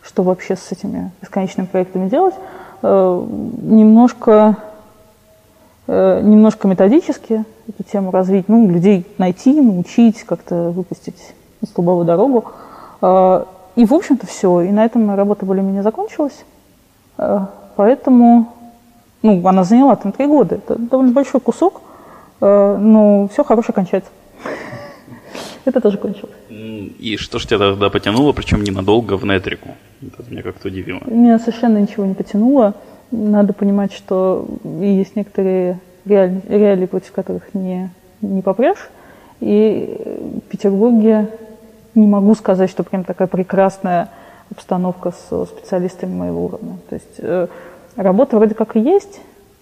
что 0.04 0.22
вообще 0.22 0.56
с 0.56 0.70
этими 0.70 1.10
бесконечными 1.22 1.66
проектами 1.66 2.08
делать, 2.08 2.34
э, 2.82 3.26
немножко, 3.62 4.58
э, 5.86 6.20
немножко 6.22 6.68
методически 6.68 7.44
эту 7.68 7.82
тему 7.84 8.10
развить, 8.10 8.48
ну, 8.48 8.68
людей 8.68 9.06
найти, 9.18 9.60
научить, 9.60 10.22
как-то 10.24 10.70
выпустить 10.70 11.34
на 11.60 11.68
столбовую 11.68 12.04
дорогу. 12.04 12.44
Э, 13.00 13.44
и, 13.76 13.86
в 13.86 13.94
общем-то, 13.94 14.26
все. 14.26 14.60
И 14.60 14.70
на 14.70 14.84
этом 14.84 15.14
работа 15.16 15.46
более-менее 15.46 15.82
закончилась. 15.82 16.44
Поэтому, 17.76 18.52
ну, 19.22 19.46
она 19.48 19.64
заняла 19.64 19.96
там 19.96 20.12
три 20.12 20.26
года. 20.26 20.56
Это 20.56 20.76
довольно 20.76 21.12
большой 21.12 21.40
кусок– 21.40 21.80
ну, 22.40 23.28
все 23.32 23.42
хорошее 23.42 23.74
кончается. 23.74 24.10
Это 25.64 25.80
тоже 25.80 25.98
кончилось. 25.98 26.34
И 26.50 27.16
что 27.18 27.38
же 27.38 27.46
тебя 27.46 27.58
тогда 27.58 27.88
потянуло, 27.88 28.32
причем 28.32 28.62
ненадолго, 28.62 29.16
в 29.16 29.24
нетрику? 29.24 29.70
Это 30.02 30.30
меня 30.30 30.42
как-то 30.42 30.68
удивило. 30.68 31.00
Меня 31.06 31.38
совершенно 31.38 31.78
ничего 31.78 32.04
не 32.04 32.14
потянуло. 32.14 32.74
Надо 33.10 33.52
понимать, 33.52 33.92
что 33.92 34.46
есть 34.80 35.16
некоторые 35.16 35.80
реалии, 36.04 36.42
реалии 36.48 36.86
против 36.86 37.12
которых 37.12 37.54
не, 37.54 37.90
не 38.20 38.42
попрешь. 38.42 38.90
И 39.40 39.96
в 40.44 40.50
Петербурге 40.50 41.28
не 41.94 42.06
могу 42.06 42.34
сказать, 42.34 42.70
что 42.70 42.82
прям 42.82 43.04
такая 43.04 43.28
прекрасная 43.28 44.10
обстановка 44.50 45.12
с 45.12 45.46
специалистами 45.46 46.14
моего 46.14 46.46
уровня. 46.46 46.76
То 46.88 46.94
есть 46.94 47.14
э, 47.18 47.46
работа 47.96 48.36
вроде 48.36 48.54
как 48.54 48.76
и 48.76 48.80
есть, 48.80 49.20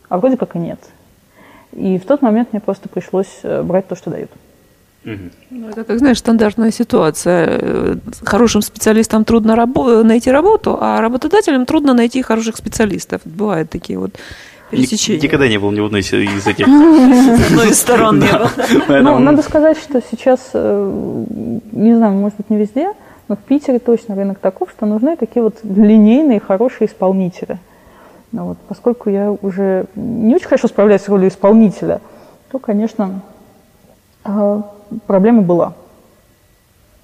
а 0.08 0.18
вроде 0.18 0.36
как 0.36 0.56
и 0.56 0.58
нет. 0.58 0.80
И 1.72 1.98
в 1.98 2.04
тот 2.04 2.22
момент 2.22 2.52
мне 2.52 2.60
просто 2.60 2.88
пришлось 2.88 3.40
э, 3.42 3.62
брать 3.62 3.86
то, 3.88 3.96
что 3.96 4.10
дают. 4.10 4.30
Ну, 5.04 5.68
это, 5.68 5.84
как 5.84 5.98
знаешь, 5.98 6.18
стандартная 6.18 6.70
ситуация. 6.70 7.46
Э, 7.50 7.96
хорошим 8.24 8.62
специалистам 8.62 9.24
трудно 9.24 9.52
рабо- 9.52 10.02
найти 10.02 10.30
работу, 10.30 10.78
а 10.80 11.00
работодателям 11.00 11.66
трудно 11.66 11.94
найти 11.94 12.22
хороших 12.22 12.56
специалистов. 12.56 13.20
Бывают 13.24 13.70
такие 13.70 13.98
вот 13.98 14.12
пересечения. 14.70 15.20
Никогда 15.20 15.48
не 15.48 15.58
был 15.58 15.72
ни 15.72 15.80
в 15.80 15.86
одной 15.86 16.00
из 16.00 16.46
этих. 16.46 16.66
из 17.70 17.78
сторон 17.78 18.20
не 18.20 18.32
было. 18.32 18.50
Ну, 19.00 19.18
надо 19.18 19.42
сказать, 19.42 19.78
что 19.78 20.00
сейчас, 20.10 20.50
э, 20.54 21.24
не 21.72 21.94
знаю, 21.94 22.14
может 22.14 22.36
быть, 22.36 22.50
не 22.50 22.56
везде, 22.56 22.92
но 23.28 23.36
в 23.36 23.40
Питере 23.40 23.78
точно 23.78 24.14
рынок 24.14 24.38
таков, 24.38 24.70
что 24.70 24.86
нужны 24.86 25.16
такие 25.16 25.42
вот 25.42 25.58
линейные 25.64 26.40
хорошие 26.40 26.88
исполнители– 26.88 27.58
ну, 28.32 28.46
вот, 28.46 28.58
поскольку 28.66 29.10
я 29.10 29.30
уже 29.30 29.84
не 29.94 30.34
очень 30.34 30.46
хорошо 30.46 30.66
справляюсь 30.66 31.02
с 31.02 31.08
ролью 31.08 31.28
исполнителя, 31.28 32.00
то, 32.50 32.58
конечно, 32.58 33.20
а, 34.24 34.62
проблема 35.06 35.42
была. 35.42 35.74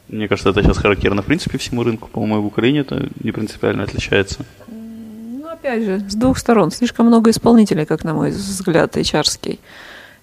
Мне 0.08 0.26
кажется, 0.26 0.50
это 0.50 0.62
сейчас 0.62 0.78
характерно, 0.78 1.22
в 1.22 1.26
принципе, 1.26 1.58
всему 1.58 1.82
рынку. 1.82 2.08
По-моему, 2.08 2.42
в 2.42 2.46
Украине 2.46 2.80
это 2.80 3.08
не 3.22 3.30
принципиально 3.30 3.82
отличается. 3.82 4.44
Ну, 4.68 5.46
опять 5.48 5.82
же, 5.82 6.00
с 6.08 6.14
двух 6.14 6.38
сторон. 6.38 6.70
Слишком 6.70 7.06
много 7.06 7.30
исполнителей, 7.30 7.84
как 7.84 8.04
на 8.04 8.14
мой 8.14 8.30
взгляд, 8.30 8.96
HR-ский. 8.96 9.60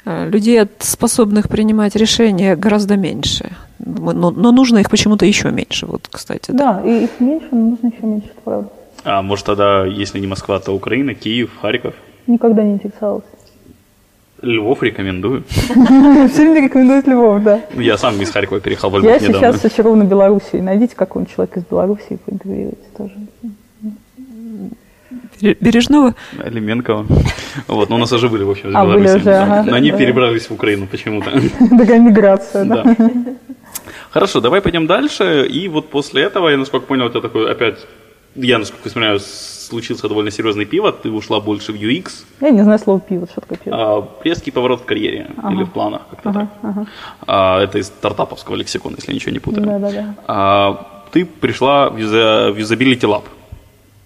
А, 0.06 0.28
людей, 0.28 0.62
способных 0.80 1.50
принимать 1.50 1.96
решения, 1.96 2.56
гораздо 2.56 2.98
меньше. 2.98 3.52
Но, 3.80 4.32
но 4.32 4.52
нужно 4.52 4.80
их 4.80 4.90
почему-то 4.90 5.26
еще 5.26 5.52
меньше, 5.52 5.86
вот, 5.86 6.08
кстати. 6.10 6.52
Да, 6.52 6.82
да 6.82 6.90
и 6.90 7.04
их 7.04 7.20
меньше, 7.20 7.48
но 7.52 7.58
нужно 7.58 7.88
еще 7.88 8.06
меньше, 8.06 8.28
это 8.30 8.42
правда. 8.44 8.70
А 9.04 9.22
может 9.22 9.46
тогда, 9.46 9.86
если 9.86 10.20
не 10.20 10.28
Москва, 10.28 10.60
то 10.60 10.72
Украина, 10.72 11.14
Киев, 11.14 11.52
Харьков? 11.62 11.94
Никогда 12.26 12.64
не 12.64 12.74
интересовалась. 12.74 13.24
Львов 14.42 14.84
рекомендую. 14.84 15.44
Все 15.50 16.42
время 16.42 16.64
рекомендуют 16.64 17.08
Львов, 17.08 17.44
да. 17.44 17.62
Ну, 17.74 17.82
я 17.82 17.98
сам 17.98 18.22
из 18.22 18.32
Харькова 18.32 18.60
переехал 18.60 18.90
в 18.90 18.98
Львов 18.98 19.10
Я 19.10 19.20
сейчас 19.20 19.64
очарована 19.64 20.04
Белоруссией. 20.04 20.62
Найдите 20.62 20.96
какого-нибудь 20.96 21.34
человека 21.34 21.60
из 21.60 21.66
Белоруссии, 21.66 22.20
поинтервьюируйте 22.26 22.88
тоже. 22.98 23.14
Бережного? 25.42 26.16
Алименкова. 26.40 27.06
Вот, 27.68 27.90
но 27.90 27.96
у 27.96 28.00
нас 28.00 28.12
уже 28.12 28.30
были, 28.30 28.44
в 28.44 28.50
общем, 28.50 28.70
из 28.70 28.76
а, 28.76 28.84
Беларуси. 28.84 29.18
Уже, 29.18 29.36
ага. 29.36 29.64
Но 29.70 29.76
они 29.76 29.92
перебрались 29.92 30.50
в 30.50 30.52
Украину 30.52 30.88
почему-то. 30.88 31.32
Такая 31.78 32.00
миграция, 32.00 32.66
да. 32.66 32.84
да. 32.84 33.10
Хорошо, 34.10 34.40
давай 34.40 34.62
пойдем 34.62 34.88
дальше. 34.88 35.46
И 35.48 35.68
вот 35.68 35.90
после 35.90 36.24
этого, 36.24 36.50
я 36.50 36.58
насколько 36.58 36.86
понял, 36.86 37.08
это 37.08 37.22
такой 37.22 37.52
опять 37.52 37.86
я, 38.36 38.60
насколько 38.60 39.00
я 39.00 39.18
случился 39.66 40.08
довольно 40.08 40.32
серьезный 40.32 40.66
пивот, 40.66 41.02
ты 41.02 41.12
ушла 41.12 41.40
больше 41.40 41.74
в 41.74 41.76
UX. 41.76 42.26
Я 42.42 42.52
не 42.52 42.64
знаю 42.64 42.80
слово 42.80 43.00
пивот, 43.00 43.32
что 43.32 43.42
такое 43.42 43.58
пивот. 43.58 43.80
А, 43.80 44.08
резкий 44.24 44.52
поворот 44.52 44.82
в 44.82 44.86
карьере 44.86 45.28
ага. 45.38 45.54
или 45.54 45.64
в 45.64 45.72
планах, 45.72 46.02
как-то 46.10 46.30
ага, 46.30 46.40
так. 46.40 46.50
Ага. 46.62 46.88
А, 47.28 47.62
это 47.62 47.78
из 47.80 47.88
стартаповского 47.88 48.56
лексикона, 48.56 48.96
если 48.98 49.14
ничего 49.14 49.32
не 49.32 49.40
путаю. 49.40 49.66
Да, 49.66 49.80
да, 49.80 49.92
да. 49.92 50.16
А, 50.28 51.06
ты 51.12 51.26
пришла 51.26 51.90
в, 51.90 51.98
Usability 51.98 53.02
Lab. 53.02 53.24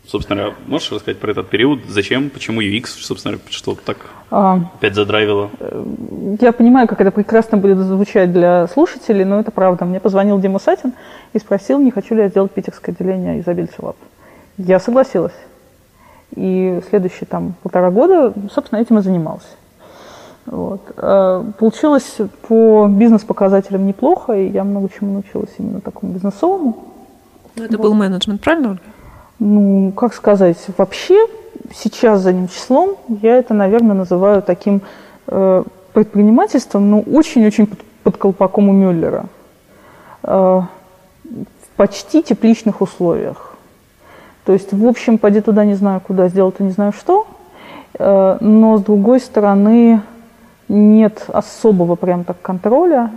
Собственно, 0.08 0.56
можешь 0.66 0.92
рассказать 0.92 1.20
про 1.20 1.32
этот 1.32 1.50
период? 1.50 1.82
Зачем? 1.88 2.32
Почему 2.32 2.62
UX? 2.62 2.88
Собственно, 2.88 3.38
что 3.50 3.75
так 3.75 3.98
а, 4.32 4.60
опять 4.75 4.96
задрайвило? 4.96 5.51
Э, 5.60 5.84
я 6.42 6.51
понимаю, 6.51 6.88
как 6.88 7.00
это 7.01 7.12
прекрасно 7.12 7.60
будет 7.60 7.78
звучать 7.78 8.34
для 8.34 8.68
слушателей, 8.68 9.24
но 9.24 9.39
это 9.39 9.51
правда. 9.51 9.86
Мне 9.86 10.00
позвонил 10.00 10.39
Дима 10.39 10.58
Сатин 10.58 10.94
и 11.34 11.39
спросил, 11.39 11.80
не 11.80 11.92
хочу 11.92 12.16
ли 12.16 12.22
я 12.22 12.28
сделать 12.30 12.51
питерское 12.51 12.96
отделение 12.96 13.39
Usability 13.39 13.78
Lab. 13.78 13.96
Я 14.58 14.80
согласилась. 14.80 15.34
И 16.36 16.81
следующие 16.89 17.27
там 17.27 17.53
полтора 17.63 17.91
года, 17.91 18.33
собственно, 18.53 18.79
этим 18.79 19.00
и 19.00 19.01
занимался. 19.01 19.48
Вот. 20.45 20.81
А, 20.98 21.43
получилось 21.57 22.17
по 22.48 22.88
бизнес-показателям 22.89 23.86
неплохо, 23.86 24.33
и 24.33 24.50
я 24.50 24.63
много 24.63 24.89
чему 24.89 25.13
научилась 25.13 25.50
именно 25.57 25.81
такому 25.81 26.13
бизнесовому. 26.13 26.86
Но 27.55 27.65
это 27.65 27.77
вот. 27.77 27.83
был 27.83 27.93
менеджмент, 27.93 28.41
правильно, 28.41 28.69
Ольга? 28.69 28.81
Ну, 29.39 29.91
как 29.93 30.13
сказать, 30.13 30.57
вообще 30.77 31.17
сейчас 31.74 32.21
задним 32.21 32.48
числом 32.48 32.98
я 33.21 33.38
это, 33.38 33.53
наверное, 33.53 33.95
называю 33.95 34.41
таким 34.41 34.81
э, 35.27 35.63
предпринимательством, 35.93 36.89
но 36.89 37.00
очень-очень 37.00 37.67
под, 37.67 37.79
под 38.03 38.17
колпаком 38.17 38.69
у 38.69 38.74
Мюллера. 38.74 39.25
Э, 40.24 40.62
в 41.24 41.75
почти 41.75 42.21
тепличных 42.21 42.81
условиях. 42.81 43.49
То 44.46 44.53
есть, 44.53 44.74
в 44.74 44.88
общем, 44.88 45.17
пойди 45.17 45.41
туда, 45.41 45.65
не 45.65 45.75
знаю 45.75 46.01
куда, 46.01 46.27
сделал-то 46.27 46.63
не 46.63 46.72
знаю 46.72 46.91
что. 46.91 47.27
Э, 47.98 48.38
но, 48.39 48.77
с 48.77 48.84
другой 48.84 49.19
стороны, 49.19 50.01
нет 50.67 51.25
особого 51.27 51.96
прям 51.96 52.24
так 52.24 52.41
контроля, 52.41 53.12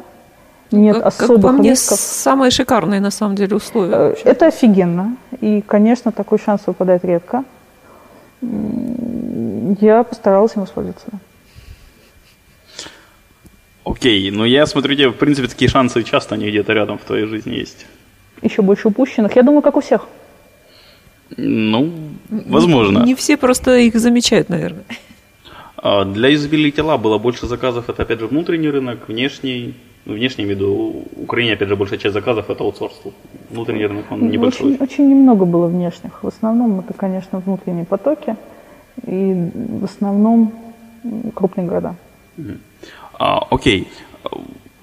нет 0.70 0.96
как, 0.96 1.06
особых 1.06 1.42
как 1.42 1.42
по 1.42 1.52
мне, 1.52 1.70
рисков. 1.70 1.98
самые 1.98 2.50
шикарные, 2.50 3.00
на 3.00 3.10
самом 3.10 3.36
деле, 3.36 3.56
условия. 3.56 3.94
Э, 3.94 4.08
вообще. 4.08 4.24
Это 4.24 4.46
офигенно. 4.46 5.16
И, 5.40 5.62
конечно, 5.62 6.12
такой 6.12 6.38
шанс 6.38 6.62
выпадает 6.66 7.04
редко. 7.04 7.44
Я 9.80 10.02
постаралась 10.02 10.56
им 10.56 10.62
воспользоваться. 10.62 11.06
Окей, 13.84 14.30
но 14.30 14.44
я 14.44 14.66
смотрю, 14.66 14.94
тебе, 14.94 15.08
в 15.08 15.16
принципе, 15.16 15.48
такие 15.48 15.68
шансы 15.68 16.02
часто 16.02 16.34
они 16.34 16.48
где-то 16.48 16.72
рядом 16.72 16.98
в 16.98 17.04
твоей 17.04 17.26
жизни 17.26 17.54
есть. 17.54 17.86
Еще 18.40 18.62
больше 18.62 18.88
упущенных. 18.88 19.36
Я 19.36 19.42
думаю, 19.42 19.62
как 19.62 19.76
у 19.76 19.80
всех. 19.80 20.06
Ну, 21.36 21.92
возможно. 22.30 22.98
Не, 23.00 23.06
не 23.06 23.14
все 23.14 23.36
просто 23.36 23.76
их 23.76 23.94
замечают, 23.94 24.48
наверное. 24.48 24.84
А 25.76 26.04
для 26.04 26.32
Usability 26.32 26.76
Lab 26.76 26.98
было 26.98 27.18
больше 27.18 27.46
заказов, 27.46 27.88
это 27.88 28.02
опять 28.02 28.20
же 28.20 28.26
внутренний 28.26 28.70
рынок, 28.70 29.08
внешний, 29.08 29.74
ну, 30.04 30.14
внешний 30.14 30.44
виду, 30.44 31.04
в 31.16 31.22
Украине 31.22 31.54
опять 31.54 31.68
же 31.68 31.76
большая 31.76 31.98
часть 31.98 32.14
заказов 32.14 32.50
это 32.50 32.62
аутсорс. 32.62 33.00
Внутренний 33.50 33.86
рынок 33.86 34.04
он 34.10 34.30
небольшой. 34.30 34.74
Очень, 34.74 34.82
очень 34.82 35.08
немного 35.10 35.44
было 35.44 35.66
внешних. 35.66 36.22
В 36.22 36.28
основном 36.28 36.80
это, 36.80 36.94
конечно, 36.94 37.40
внутренние 37.40 37.84
потоки 37.84 38.36
и 39.06 39.50
в 39.54 39.84
основном 39.84 40.52
крупные 41.34 41.66
города. 41.66 41.96
А, 43.18 43.38
окей. 43.50 43.88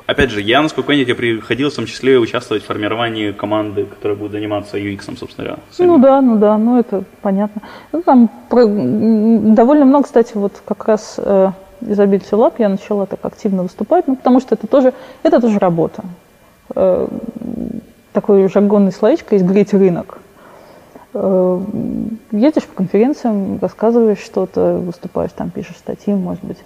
Опять 0.09 0.31
же, 0.31 0.41
я, 0.41 0.63
насколько 0.63 0.91
я 0.91 1.05
тебе 1.05 1.13
приходилось 1.13 1.73
в 1.73 1.75
том 1.75 1.85
числе 1.85 2.17
участвовать 2.17 2.63
в 2.63 2.65
формировании 2.65 3.31
команды, 3.31 3.85
которая 3.85 4.17
будет 4.17 4.31
заниматься 4.31 4.79
UX, 4.79 5.15
собственно 5.19 5.49
говоря. 5.49 5.63
Ну 5.77 5.99
да, 5.99 6.19
ну 6.19 6.37
да, 6.37 6.57
ну 6.57 6.79
это 6.79 7.03
понятно. 7.21 7.61
Ну, 7.91 8.01
там 8.01 8.27
про, 8.49 8.65
довольно 8.65 9.85
много, 9.85 10.05
кстати, 10.05 10.31
вот 10.33 10.63
как 10.65 10.87
раз 10.87 11.13
э, 11.19 11.51
из 11.81 11.99
Ability 11.99 12.31
Lab 12.31 12.55
я 12.57 12.69
начала 12.69 13.05
так 13.05 13.19
активно 13.21 13.61
выступать, 13.61 14.07
ну 14.07 14.15
потому 14.15 14.39
что 14.39 14.55
это 14.55 14.65
тоже, 14.65 14.93
это 15.21 15.39
тоже 15.39 15.59
работа. 15.59 16.01
Э, 16.73 17.07
такой 18.11 18.49
жаргонный 18.49 18.91
словечко 18.91 19.35
есть 19.35 19.45
«греть 19.45 19.75
рынок». 19.75 20.17
Э, 21.13 21.61
едешь 22.31 22.65
по 22.65 22.77
конференциям, 22.77 23.59
рассказываешь 23.61 24.23
что-то, 24.25 24.77
выступаешь, 24.77 25.33
там 25.35 25.51
пишешь 25.51 25.77
статьи, 25.77 26.15
может 26.15 26.43
быть. 26.43 26.57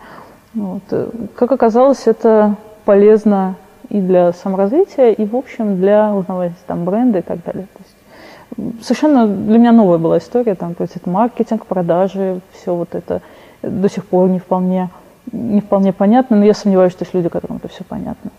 Вот. 0.54 0.84
Э, 0.92 1.10
как 1.36 1.52
оказалось, 1.52 2.08
это 2.08 2.56
полезно 2.86 3.56
и 3.90 4.00
для 4.00 4.34
саморазвития, 4.34 5.12
и, 5.12 5.26
в 5.26 5.36
общем, 5.36 5.80
для 5.80 6.14
узнавания 6.14 6.56
там 6.68 6.86
бренда 6.86 7.20
и 7.20 7.22
так 7.22 7.44
далее. 7.44 7.68
То 7.74 7.84
есть, 7.84 8.86
совершенно 8.86 9.28
для 9.28 9.58
меня 9.58 9.72
новая 9.72 9.98
была 9.98 10.18
история, 10.18 10.56
там, 10.56 10.76
то 10.76 10.84
есть 10.84 10.96
это 10.96 11.10
маркетинг, 11.10 11.66
продажи, 11.66 12.42
все 12.54 12.76
вот 12.76 12.96
это 12.96 13.22
до 13.62 13.90
сих 13.90 14.06
пор 14.06 14.30
не 14.30 14.40
вполне, 14.40 14.90
не 15.32 15.62
вполне 15.62 15.94
понятно, 15.94 16.38
но 16.38 16.46
я 16.46 16.54
сомневаюсь, 16.54 16.92
что 16.92 17.04
есть 17.04 17.14
люди, 17.14 17.30
которым 17.30 17.58
это 17.58 17.68
все 17.68 17.84
понятно. 17.84 18.32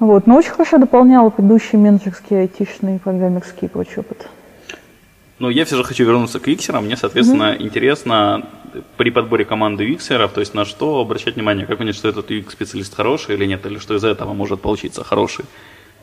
Вот. 0.00 0.26
Но 0.26 0.36
очень 0.36 0.50
хорошо 0.50 0.78
дополняла 0.78 1.30
предыдущие 1.30 1.80
менеджерские, 1.80 2.40
айтишные, 2.40 2.98
программерские 2.98 3.68
и 3.68 3.72
прочий 3.72 4.00
опыт. 4.00 4.28
Но 5.38 5.50
я 5.50 5.64
все 5.64 5.76
же 5.76 5.84
хочу 5.84 6.04
вернуться 6.04 6.40
к 6.40 6.48
иксерам. 6.48 6.84
Мне, 6.84 6.96
соответственно, 6.96 7.54
mm-hmm. 7.54 7.62
интересно 7.62 8.46
при 8.96 9.10
подборе 9.10 9.44
команды 9.44 9.92
иксеров, 9.92 10.32
то 10.32 10.40
есть 10.40 10.54
на 10.54 10.64
что 10.64 11.00
обращать 11.00 11.36
внимание, 11.36 11.66
как 11.66 11.78
понять, 11.78 11.96
что 11.96 12.08
этот 12.08 12.30
UX-специалист 12.30 12.94
хороший 12.94 13.34
или 13.34 13.46
нет, 13.46 13.64
или 13.66 13.78
что 13.78 13.94
из 13.94 14.04
этого 14.04 14.32
может 14.32 14.60
получиться 14.60 15.04
хороший 15.04 15.44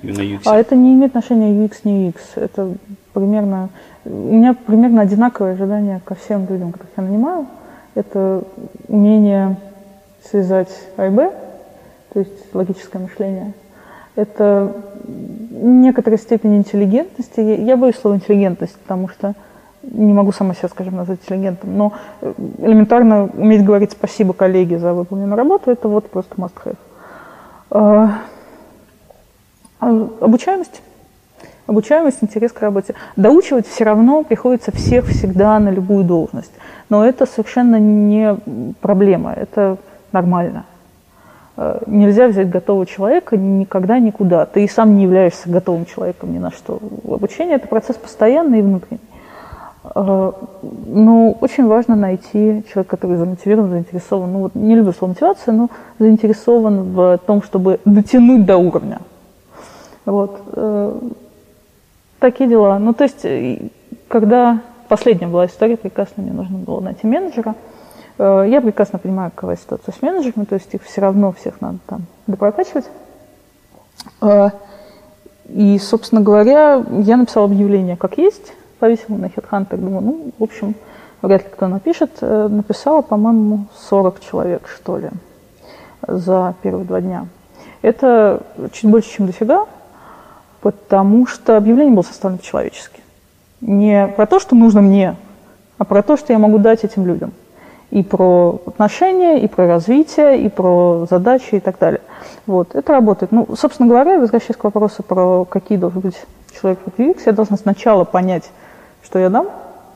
именно 0.02 0.22
UX. 0.22 0.42
А 0.46 0.58
это 0.58 0.76
не 0.76 0.94
имеет 0.94 1.16
отношения 1.16 1.66
UX, 1.66 1.80
не 1.84 2.10
UX. 2.10 2.18
Это 2.36 2.74
примерно... 3.14 3.70
У 4.06 4.10
меня 4.10 4.54
примерно 4.54 5.02
одинаковое 5.02 5.54
ожидание 5.54 6.02
ко 6.04 6.16
всем 6.16 6.48
людям, 6.50 6.72
которых 6.72 6.92
я 6.98 7.04
нанимаю. 7.04 7.48
Это 7.94 8.44
умение 8.88 9.58
связать 10.24 10.70
А 10.98 11.08
и 11.08 11.10
Б, 11.10 11.32
то 12.14 12.20
есть 12.20 12.54
логическое 12.54 13.00
мышление. 13.00 13.54
Это 14.16 14.76
некоторая 15.52 16.18
степень 16.18 16.58
интеллигентности. 16.58 17.40
Я 17.40 17.78
боюсь 17.78 17.96
слова 17.96 18.16
интеллигентность, 18.16 18.76
потому 18.78 19.08
что 19.08 19.36
не 19.84 20.14
могу 20.14 20.32
сама 20.32 20.54
себя, 20.54 20.70
скажем, 20.70 20.96
назвать 20.96 21.20
интеллигентом, 21.24 21.76
но 21.78 21.94
э, 22.22 22.34
элементарно 22.60 23.30
уметь 23.34 23.66
говорить 23.66 23.92
спасибо 23.92 24.34
коллеге 24.34 24.80
за 24.80 24.94
выполненную 24.94 25.38
работу, 25.38 25.72
это 25.72 25.88
вот 25.88 26.10
просто 26.10 26.36
must 26.36 26.54
have. 26.64 26.76
А, 27.72 28.20
а, 29.80 30.10
обучаемость. 30.22 30.82
Обучаемость, 31.68 32.18
интерес 32.22 32.52
к 32.52 32.62
работе. 32.62 32.96
Доучивать 33.16 33.68
все 33.68 33.84
равно 33.84 34.24
приходится 34.24 34.72
всех 34.72 35.08
всегда 35.08 35.58
на 35.60 35.70
любую 35.70 36.04
должность. 36.04 36.52
Но 36.90 37.06
это 37.06 37.26
совершенно 37.26 37.78
не 37.80 38.36
проблема, 38.82 39.34
это 39.34 39.78
нормально. 40.12 40.66
Э, 41.58 41.80
нельзя 41.88 42.28
взять 42.28 42.50
готового 42.50 42.86
человека 42.86 43.38
никогда 43.38 44.00
никуда. 44.00 44.46
Ты 44.46 44.64
и 44.64 44.68
сам 44.68 44.98
не 44.98 45.04
являешься 45.04 45.50
готовым 45.50 45.86
человеком 45.86 46.34
ни 46.34 46.40
на 46.40 46.52
что. 46.52 46.80
Обучение– 47.08 47.56
это 47.58 47.68
процесс 47.68 47.96
постоянный 47.96 48.60
и 48.60 48.62
внутренний. 48.62 49.00
Э, 49.94 50.32
но 50.88 51.32
очень 51.42 51.68
важно 51.68 51.96
найти 51.96 52.64
человека, 52.72 52.98
который 52.98 53.18
замотивирован, 53.18 53.70
заинтересован. 53.70 54.32
Ну, 54.32 54.40
вот 54.40 54.56
не 54.56 54.76
люблю 54.76 54.94
слово 54.94 55.12
мотивация, 55.12 55.54
но 55.54 55.70
заинтересован 56.00 56.94
в 56.94 57.20
том, 57.26 57.42
чтобы 57.44 57.80
дотянуть 57.86 58.46
до 58.46 58.58
уровня. 58.58 59.00
Вот. 60.06 60.42
Э, 60.54 61.00
такие 62.20 62.50
дела. 62.50 62.80
Ну, 62.80 62.94
то 62.94 63.04
есть, 63.04 63.26
когда 64.08 64.62
последняя 64.88 65.28
была 65.28 65.46
история 65.46 65.78
прекрасная, 65.78 66.26
мне 66.26 66.34
нужно 66.34 66.58
было 66.58 66.80
найти 66.80 67.08
менеджера– 67.08 67.56
Э, 68.22 68.46
я 68.48 68.62
прекрасно 68.62 69.00
понимаю, 69.00 69.32
какова 69.34 69.58
ситуация 69.58 69.94
с 69.94 70.02
менеджерами, 70.04 70.46
то 70.46 70.54
есть 70.54 70.72
их 70.74 70.84
все 70.84 71.02
равно 71.02 71.32
всех 71.32 71.60
надо 71.60 71.80
там 71.88 72.02
допрокачивать. 72.28 72.86
Э, 74.22 74.50
и, 75.50 75.80
собственно 75.80 76.22
говоря, 76.22 76.84
я 77.00 77.18
написала 77.18 77.48
объявление 77.48 77.98
как 77.98 78.20
есть, 78.20 78.54
повесила 78.82 79.16
на 79.16 79.26
HeadHunter, 79.26 79.78
думаю, 79.78 80.02
ну, 80.02 80.32
в 80.40 80.44
общем, 80.44 80.74
вряд 81.22 81.44
ли 81.44 81.50
кто 81.54 81.68
напишет. 81.68 82.18
Э, 82.22 82.48
написала, 82.50 83.02
по-моему, 83.04 83.68
40 83.90 84.20
человек, 84.20 84.68
что 84.68 84.98
ли, 84.98 85.10
за 86.08 86.56
первые 86.64 86.86
два 86.86 87.00
дня. 87.00 87.28
Это 87.84 88.42
чуть 88.74 88.90
больше, 88.90 89.12
чем 89.12 89.28
дофига, 89.28 89.68
потому 90.62 91.28
что 91.28 91.58
объявление 91.58 91.94
было 91.94 92.04
составлено 92.04 92.42
человечески. 92.42 93.02
Не 93.62 94.08
про 94.08 94.26
то, 94.26 94.40
что 94.40 94.56
нужно 94.56 94.82
мне, 94.82 95.16
а 95.78 95.86
про 95.86 96.02
то, 96.02 96.18
что 96.18 96.34
я 96.34 96.40
могу 96.40 96.58
дать 96.58 96.84
этим 96.84 97.06
людям 97.06 97.34
и 97.92 98.02
про 98.02 98.62
отношения, 98.66 99.38
и 99.40 99.48
про 99.48 99.68
развитие, 99.68 100.42
и 100.42 100.50
про 100.50 101.06
задачи 101.08 101.56
и 101.56 101.60
так 101.60 101.78
далее. 101.78 102.02
Вот, 102.48 102.74
это 102.74 102.94
работает. 102.94 103.32
Ну, 103.32 103.48
собственно 103.56 103.88
говоря, 103.88 104.18
возвращаясь 104.18 104.58
к 104.58 104.64
вопросу 104.64 105.04
про 105.04 105.46
какие 105.46 105.78
должен 105.78 106.00
быть 106.00 106.16
человек 106.60 106.80
в 106.86 107.00
UX, 107.00 107.22
я 107.28 107.32
должна 107.32 107.58
сначала 107.58 108.06
понять, 108.06 108.50
что 109.04 109.20
я 109.20 109.30
дам, 109.30 109.48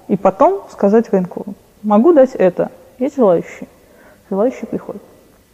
и 0.07 0.15
потом 0.17 0.61
сказать 0.71 1.11
рынку, 1.11 1.45
могу 1.83 2.13
дать 2.13 2.35
это. 2.35 2.71
Есть 2.99 3.15
желающие. 3.15 3.67
Желающие 4.29 4.67
приходят. 4.67 5.01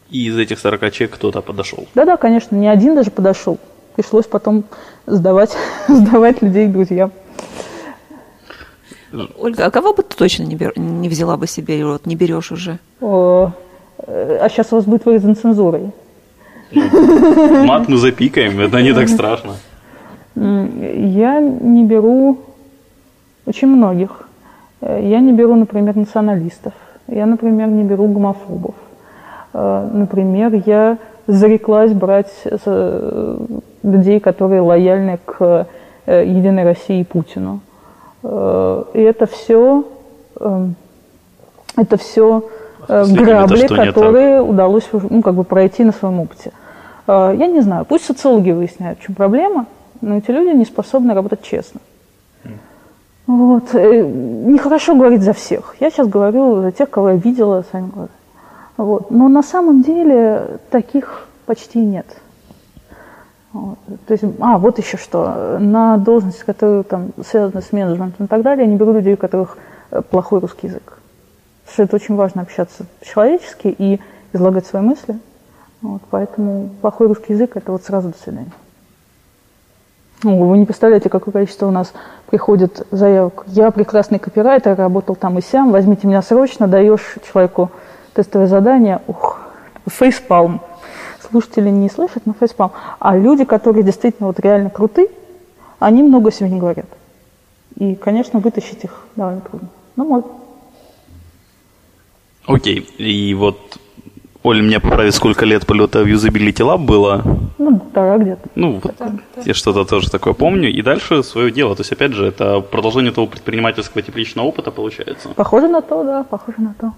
И 0.10 0.28
из 0.28 0.38
этих 0.38 0.60
40 0.60 0.92
человек 0.92 1.16
кто-то 1.16 1.42
подошел? 1.42 1.88
Да-да, 1.96 2.18
конечно, 2.18 2.56
не 2.56 2.68
один 2.68 2.96
даже 2.96 3.12
подошел. 3.12 3.58
Пришлось 3.96 4.26
потом 4.26 4.66
сдавать, 5.06 5.56
сдавать 5.88 6.42
людей 6.42 6.68
к 6.68 6.72
друзьям. 6.72 7.12
Ольга, 9.38 9.66
а 9.66 9.72
кого 9.72 9.94
бы 9.94 10.04
ты 10.04 10.16
точно 10.16 10.44
не, 10.44 10.56
бер... 10.56 10.78
не 10.78 11.10
взяла 11.10 11.36
бы 11.36 11.48
себе, 11.48 11.86
вот 11.86 12.06
не 12.06 12.16
берешь 12.16 12.52
уже? 12.52 12.80
О, 13.02 13.52
а 14.08 14.48
сейчас 14.50 14.72
у 14.72 14.76
вас 14.76 14.86
будет 14.86 15.06
вырезан 15.06 15.36
цензурой. 15.36 15.92
Мат 16.72 17.90
мы 17.90 17.98
запикаем, 17.98 18.60
это 18.62 18.82
не 18.82 18.94
так 18.94 19.10
страшно. 19.10 19.56
Я 20.36 21.42
не 21.42 21.84
беру 21.84 22.40
очень 23.46 23.68
многих. 23.68 24.28
Я 24.82 25.20
не 25.20 25.32
беру, 25.32 25.56
например, 25.56 25.96
националистов. 25.96 26.74
Я, 27.08 27.26
например, 27.26 27.68
не 27.68 27.84
беру 27.84 28.08
гомофобов. 28.08 28.76
Э, 29.54 29.90
например, 29.92 30.62
я 30.66 30.98
зареклась 31.28 31.92
брать 31.94 32.32
э, 32.46 33.38
людей, 33.84 34.20
которые 34.20 34.62
лояльны 34.62 35.20
к 35.24 35.68
э, 36.06 36.26
Единой 36.26 36.64
России 36.64 37.02
и 37.02 37.04
Путину. 37.04 37.62
Э, 38.24 38.84
и 38.94 39.02
это 39.02 39.26
все, 39.26 39.84
эм, 40.40 40.76
это 41.76 41.98
все 41.98 42.44
э, 42.88 43.06
грабли, 43.06 43.68
которые 43.68 44.42
удалось 44.42 44.88
ну, 44.92 45.22
как 45.22 45.36
бы 45.36 45.44
пройти 45.44 45.84
на 45.84 45.92
своем 45.92 46.20
опыте. 46.20 46.52
Э, 47.08 47.36
я 47.38 47.48
не 47.48 47.62
знаю, 47.62 47.86
пусть 47.86 48.06
социологи 48.06 48.52
выясняют, 48.52 49.00
в 49.00 49.04
чем 49.04 49.16
проблема, 49.16 49.66
но 50.02 50.18
эти 50.18 50.32
люди 50.32 50.56
не 50.56 50.66
способны 50.66 51.14
работать 51.14 51.42
честно. 51.42 51.82
Вот. 53.32 53.74
Нехорошо 53.74 54.94
говорить 54.94 55.22
за 55.22 55.32
всех. 55.32 55.76
Я 55.80 55.90
сейчас 55.90 56.10
говорю 56.10 56.62
за 56.62 56.74
тех, 56.74 56.90
кого 56.90 57.12
я 57.12 57.16
видела 57.16 57.64
своими 57.70 57.88
глазами. 57.88 58.18
Вот. 58.76 59.10
Но 59.10 59.30
на 59.30 59.42
самом 59.42 59.84
деле 59.84 60.60
таких 60.70 61.28
почти 61.46 61.80
нет. 61.80 62.06
Вот. 63.54 63.78
То 64.06 64.12
есть, 64.14 64.26
а, 64.42 64.58
вот 64.58 64.80
еще 64.80 64.98
что. 64.98 65.58
На 65.60 65.98
должности, 65.98 66.44
которые 66.44 66.84
там 66.84 67.12
связаны 67.26 67.62
с 67.62 67.72
менеджментом 67.72 68.26
и 68.26 68.30
так 68.30 68.42
далее, 68.42 68.66
я 68.66 68.72
не 68.72 68.78
беру 68.78 68.92
людей, 68.92 69.14
у 69.14 69.18
которых 69.18 69.58
э, 69.92 70.02
плохой 70.02 70.42
русский 70.42 70.68
язык. 70.68 71.00
Потому 71.64 71.74
что 71.74 71.84
это 71.84 71.96
очень 71.96 72.16
важно 72.16 72.42
общаться 72.42 72.86
по-человечески 73.00 73.74
и 73.78 74.02
излагать 74.34 74.66
свои 74.66 74.82
мысли. 74.82 75.18
Вот, 75.82 76.02
поэтому 76.10 76.70
плохой 76.82 77.08
русский 77.08 77.32
язык– 77.32 77.52
это 77.56 77.72
вот 77.72 77.84
сразу 77.84 78.10
до 78.10 78.18
свидания. 78.18 78.52
Ну, 80.24 80.38
вы 80.48 80.58
не 80.58 80.66
представляете, 80.66 81.10
какое 81.10 81.32
количество 81.32 81.68
у 81.68 81.72
нас 81.72 81.94
приходит 82.30 82.86
заявок. 82.92 83.44
Я 83.48 83.72
прекрасный 83.72 84.20
копирайтер, 84.20 84.76
работал 84.76 85.16
там 85.16 85.40
и 85.40 85.42
сям, 85.42 85.72
возьмите 85.72 86.08
меня 86.08 86.22
срочно, 86.22 86.68
даешь 86.68 87.16
человеку 87.32 87.72
тестовое 88.14 88.48
задание, 88.48 89.02
ух, 89.08 89.40
фейспалм 89.88 90.62
слушатели 91.32 91.70
не 91.70 91.90
слышат, 91.90 92.26
но 92.26 92.34
фейспалм. 92.34 92.72
А 93.00 93.18
люди, 93.18 93.46
которые 93.46 93.84
действительно 93.84 94.28
вот 94.28 94.40
реально 94.40 94.70
круты, 94.70 95.10
они 95.80 96.04
много 96.04 96.32
не 96.42 96.60
говорят. 96.60 96.86
И, 97.78 97.96
конечно, 97.96 98.40
вытащить 98.40 98.84
их 98.84 99.06
довольно 99.16 99.42
трудно. 99.42 99.70
Ну, 99.96 100.06
можно. 100.06 100.30
Окей, 102.46 102.80
и 102.98 103.34
вот 103.34 103.80
Оля 104.44 104.62
меня 104.64 104.80
поправит, 104.80 105.14
сколько 105.14 105.46
лет 105.46 105.68
полета 105.68 106.04
в 106.04 106.08
Usability 106.08 106.64
Lab 106.66 106.80
было. 106.80 107.24
Ну, 107.60 107.80
полтора 107.80 108.18
где-то. 108.18 108.50
Ну, 108.56 108.82
вот 108.84 108.96
я 109.46 109.54
что-то 109.54 109.86
тоже 109.86 110.10
такое 110.10 110.34
помню. 110.34 110.70
И 110.70 110.82
дальше 110.82 111.22
свое 111.22 111.52
дело. 111.52 111.76
То 111.76 111.82
есть, 111.82 111.92
опять 111.92 112.14
же, 112.14 112.26
это 112.26 112.60
продолжение 112.60 113.12
того 113.12 113.28
предпринимательского 113.28 114.02
тепличного 114.02 114.48
опыта 114.48 114.72
получается. 114.72 115.30
Похоже 115.36 115.68
на 115.68 115.82
то, 115.82 116.04
да, 116.04 116.24
похоже 116.24 116.60
на 116.62 116.74
то. 116.74 116.94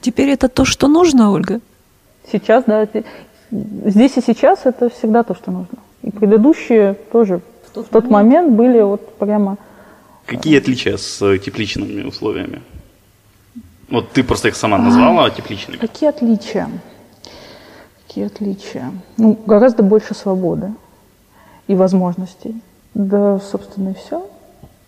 Теперь 0.00 0.28
это 0.28 0.48
то, 0.48 0.66
что 0.66 0.88
нужно, 0.88 1.32
Ольга? 1.32 1.60
Сейчас, 2.30 2.64
да. 2.66 2.86
Здесь 3.50 4.18
и 4.18 4.20
сейчас 4.20 4.66
это 4.66 4.90
всегда 4.90 5.22
то, 5.22 5.34
что 5.34 5.50
нужно. 5.50 5.78
И 6.02 6.10
предыдущие 6.10 6.94
тоже 7.10 7.40
в 7.66 7.70
тот, 7.74 7.86
в 7.86 7.88
тот 7.88 8.10
момент 8.10 8.52
были 8.52 8.82
вот 8.82 9.14
прямо... 9.16 9.56
Какие 10.26 10.58
отличия 10.58 10.98
с 10.98 11.38
тепличными 11.38 12.02
условиями? 12.02 12.60
Вот 13.90 14.12
ты 14.12 14.22
просто 14.22 14.48
их 14.48 14.56
сама 14.56 14.78
назвала 14.78 15.26
а, 15.26 15.30
тепличными. 15.30 15.78
Какие 15.78 16.10
отличия? 16.10 16.68
Какие 18.06 18.26
отличия? 18.26 18.92
Ну, 19.16 19.38
гораздо 19.46 19.82
больше 19.82 20.14
свободы 20.14 20.72
и 21.66 21.74
возможностей. 21.74 22.54
Да, 22.94 23.40
собственно, 23.40 23.90
и 23.90 23.94
все. 23.94 24.26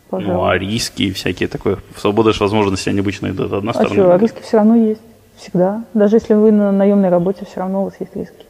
Пожалуй. 0.09 0.35
Ну, 0.35 0.45
а 0.45 0.59
риски 0.59 1.05
и 1.05 1.12
всякие 1.12 1.49
такое. 1.49 1.79
Свобода 1.97 2.33
же 2.33 2.43
возможности, 2.43 2.88
они 2.88 3.01
обычно 3.01 3.29
идут 3.29 3.53
одна 3.53 3.71
а 3.71 3.75
сторона. 3.75 3.95
Что, 3.95 4.15
а 4.15 4.19
риски 4.19 4.43
все 4.43 4.57
равно 4.59 4.77
есть. 4.77 5.01
Всегда. 5.37 5.85
Даже 5.95 6.17
если 6.17 6.35
вы 6.35 6.53
на 6.53 6.71
наемной 6.71 7.09
работе, 7.09 7.45
все 7.45 7.61
равно 7.61 7.83
у 7.83 7.85
вас 7.87 7.95
есть 7.99 8.15
риски. 8.15 8.45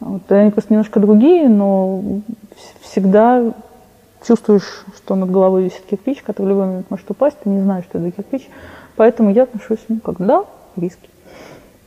Вот, 0.00 0.30
они 0.30 0.50
просто 0.50 0.72
немножко 0.72 1.00
другие, 1.00 1.48
но 1.48 2.20
всегда 2.82 3.54
чувствуешь, 4.26 4.84
что 4.96 5.14
над 5.14 5.30
головой 5.30 5.64
висит 5.64 5.82
кирпич, 5.88 6.22
который 6.22 6.46
в 6.46 6.48
любой 6.50 6.66
момент 6.66 6.90
может 6.90 7.10
упасть, 7.10 7.38
ты 7.42 7.48
не 7.48 7.60
знаешь, 7.60 7.84
что 7.84 7.98
это 7.98 8.10
кирпич, 8.10 8.48
Поэтому 8.96 9.32
я 9.32 9.44
отношусь, 9.44 9.80
ну, 9.88 9.98
как 9.98 10.16
да, 10.18 10.44
риски. 10.76 11.08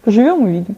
Поживем, 0.04 0.44
увидим. 0.44 0.76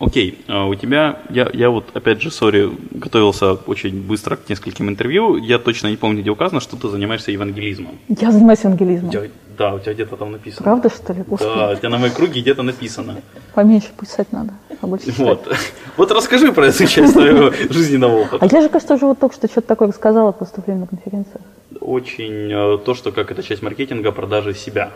Окей, 0.00 0.30
okay. 0.30 0.44
А 0.48 0.66
у 0.66 0.74
тебя, 0.74 1.20
я, 1.30 1.48
я 1.52 1.70
вот, 1.70 1.84
опять 1.94 2.20
же, 2.20 2.30
сори, 2.30 2.70
готовился 2.90 3.52
очень 3.52 4.02
быстро 4.02 4.36
к 4.36 4.48
нескольким 4.48 4.88
интервью. 4.88 5.36
Я 5.36 5.58
точно 5.58 5.88
не 5.88 5.96
помню, 5.96 6.20
где 6.20 6.30
указано, 6.30 6.60
что 6.60 6.76
ты 6.76 6.88
занимаешься 6.88 7.30
евангелизмом. 7.30 7.98
Я 8.08 8.32
занимаюсь 8.32 8.60
евангелизмом. 8.64 9.10
Я, 9.12 9.22
да, 9.56 9.74
у 9.74 9.78
тебя 9.78 9.94
где-то 9.94 10.16
там 10.16 10.32
написано. 10.32 10.64
Правда, 10.64 10.90
что 10.90 11.12
ли? 11.12 11.22
Господи. 11.26 11.54
Да, 11.56 11.70
у 11.70 11.76
тебя 11.76 11.88
на 11.90 11.98
моей 11.98 12.12
круге 12.12 12.40
где-то 12.40 12.62
написано. 12.62 13.16
Поменьше 13.54 13.88
писать 13.98 14.32
надо, 14.32 14.52
а 14.80 14.86
больше 14.86 15.12
Вот. 15.16 15.48
Вот 15.96 16.10
расскажи 16.10 16.52
про 16.52 16.66
эту 16.66 16.86
часть 16.86 17.12
твоего 17.12 17.52
жизненного 17.70 18.22
опыта. 18.22 18.38
А 18.40 18.48
я 18.52 18.62
же, 18.62 18.68
кажется, 18.68 18.94
уже 18.94 19.06
вот 19.06 19.20
только 19.20 19.36
что 19.36 19.46
что-то 19.46 19.68
такое 19.68 19.88
рассказала 19.88 20.32
просто 20.32 20.60
время 20.60 20.80
на 20.80 20.86
конференциях. 20.88 21.40
Очень 21.84 22.50
э, 22.50 22.78
то, 22.78 22.94
что 22.94 23.12
как 23.12 23.30
это 23.30 23.42
часть 23.42 23.62
маркетинга, 23.62 24.10
продажи 24.10 24.54
себя. 24.54 24.90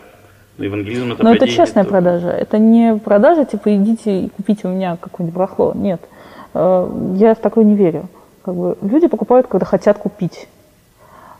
Евангелизм 0.57 1.11
это 1.13 1.23
Но 1.23 1.33
это 1.33 1.47
честная 1.47 1.83
это... 1.83 1.91
продажа. 1.91 2.29
Это 2.29 2.57
не 2.57 2.97
продажа, 2.97 3.45
типа, 3.45 3.75
идите 3.75 4.21
и 4.21 4.29
купите 4.29 4.67
у 4.67 4.71
меня 4.71 4.97
какое-нибудь 4.99 5.35
барахло. 5.35 5.73
Нет. 5.75 6.01
Э, 6.55 6.89
я 7.15 7.35
в 7.35 7.37
такое 7.37 7.63
не 7.63 7.75
верю. 7.75 8.07
Как 8.41 8.55
бы 8.55 8.75
люди 8.81 9.07
покупают, 9.07 9.45
когда 9.45 9.67
хотят 9.67 9.99
купить. 9.99 10.47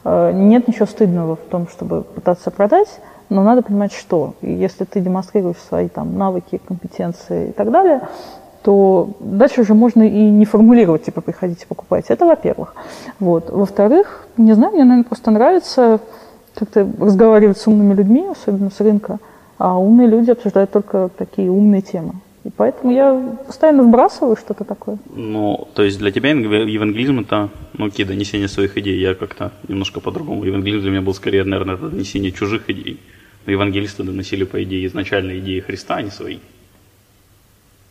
Э, 0.04 0.32
нет 0.32 0.68
ничего 0.68 0.86
стыдного 0.86 1.36
в 1.36 1.50
том, 1.50 1.68
чтобы 1.68 2.04
пытаться 2.04 2.52
продать, 2.52 3.00
но 3.30 3.44
надо 3.44 3.64
понимать, 3.64 3.92
что. 3.92 4.36
И 4.42 4.52
если 4.52 4.86
ты 4.86 5.00
демонстрируешь 5.00 5.58
свои 5.58 5.90
там, 5.90 6.16
навыки, 6.16 6.62
компетенции 6.68 7.50
и 7.50 7.52
так 7.54 7.72
далее, 7.72 8.02
то 8.64 9.16
дальше 9.20 9.62
уже 9.62 9.74
можно 9.74 10.04
и 10.04 10.30
не 10.30 10.46
формулировать, 10.46 11.06
типа, 11.06 11.22
приходите, 11.22 11.66
покупайте. 11.68 12.14
Это 12.14 12.26
во-первых. 12.26 12.76
Вот. 13.20 13.50
Во-вторых, 13.50 14.28
не 14.38 14.54
знаю, 14.54 14.74
мне, 14.74 14.84
наверное, 14.84 15.08
просто 15.08 15.32
нравится 15.32 16.00
как-то 16.56 16.88
разговаривать 17.00 17.58
с 17.58 17.68
умными 17.68 17.94
людьми, 17.94 18.26
особенно 18.30 18.70
с 18.70 18.80
рынка, 18.80 19.20
а 19.58 19.78
умные 19.78 20.08
люди 20.08 20.32
обсуждают 20.32 20.72
только 20.72 21.10
такие 21.18 21.50
умные 21.50 21.82
темы. 21.82 22.14
И 22.44 22.50
поэтому 22.50 22.94
я 22.94 23.36
постоянно 23.46 23.84
вбрасываю 23.84 24.36
что-то 24.36 24.64
такое. 24.64 24.98
Ну, 25.14 25.68
то 25.74 25.84
есть 25.84 26.00
для 26.00 26.12
тебя 26.12 26.30
евангелизм 26.30 27.20
это, 27.20 27.50
ну, 27.74 27.88
окей, 27.88 28.06
донесение 28.06 28.48
своих 28.48 28.78
идей. 28.78 29.00
Я 29.00 29.14
как-то 29.14 29.52
немножко 29.68 30.00
по-другому. 30.00 30.46
Евангелизм 30.46 30.82
для 30.82 30.92
меня 30.92 31.02
был 31.02 31.14
скорее, 31.14 31.44
наверное, 31.44 31.76
это 31.76 31.90
донесение 31.90 32.32
чужих 32.32 32.70
идей. 32.70 33.00
Но 33.46 33.52
евангелисты 33.52 34.04
доносили, 34.04 34.46
по 34.46 34.64
идее, 34.64 34.86
изначально 34.88 35.38
идеи 35.40 35.60
Христа, 35.60 35.96
а 35.96 36.02
не 36.02 36.12
свои. 36.12 36.40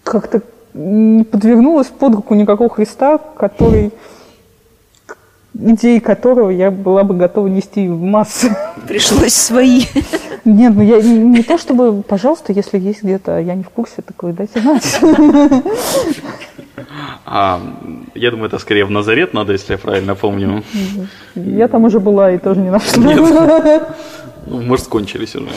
Как-то 0.03 0.43
не 0.75 1.25
подвернулась 1.25 1.89
под 1.89 2.15
руку 2.15 2.35
никакого 2.35 2.71
Христа, 2.71 3.19
который 3.19 3.93
идеи 5.55 5.99
которого 5.99 6.51
я 6.51 6.71
была 6.71 7.05
бы 7.05 7.17
готова 7.17 7.49
нести 7.49 7.89
в 7.89 8.01
массы. 8.01 8.55
Пришлось 8.87 9.35
свои. 9.35 9.83
Нет, 10.45 10.75
ну 10.75 10.83
я 10.83 11.01
не, 11.01 11.19
не 11.19 11.43
то 11.43 11.59
чтобы, 11.59 12.03
пожалуйста, 12.03 12.53
если 12.53 12.79
есть 12.79 13.03
где-то, 13.03 13.39
я 13.39 13.55
не 13.55 13.63
в 13.63 13.71
курсе, 13.71 14.03
такое 14.03 14.33
дайте 14.33 14.61
знать. 14.61 15.01
А, 17.27 17.61
я 18.15 18.31
думаю, 18.31 18.47
это 18.47 18.59
скорее 18.59 18.85
в 18.85 18.91
Назарет 18.91 19.35
надо, 19.35 19.53
если 19.53 19.73
я 19.73 19.79
правильно 19.79 20.15
помню. 20.15 20.63
Я 21.35 21.69
там 21.69 21.85
уже 21.85 22.01
была 22.01 22.31
и 22.31 22.39
тоже 22.39 22.61
не 22.61 22.71
нашла. 22.71 23.03
Нет. 23.03 23.83
Ну, 24.47 24.63
может, 24.63 24.87
кончились 24.87 25.37
уже. 25.37 25.49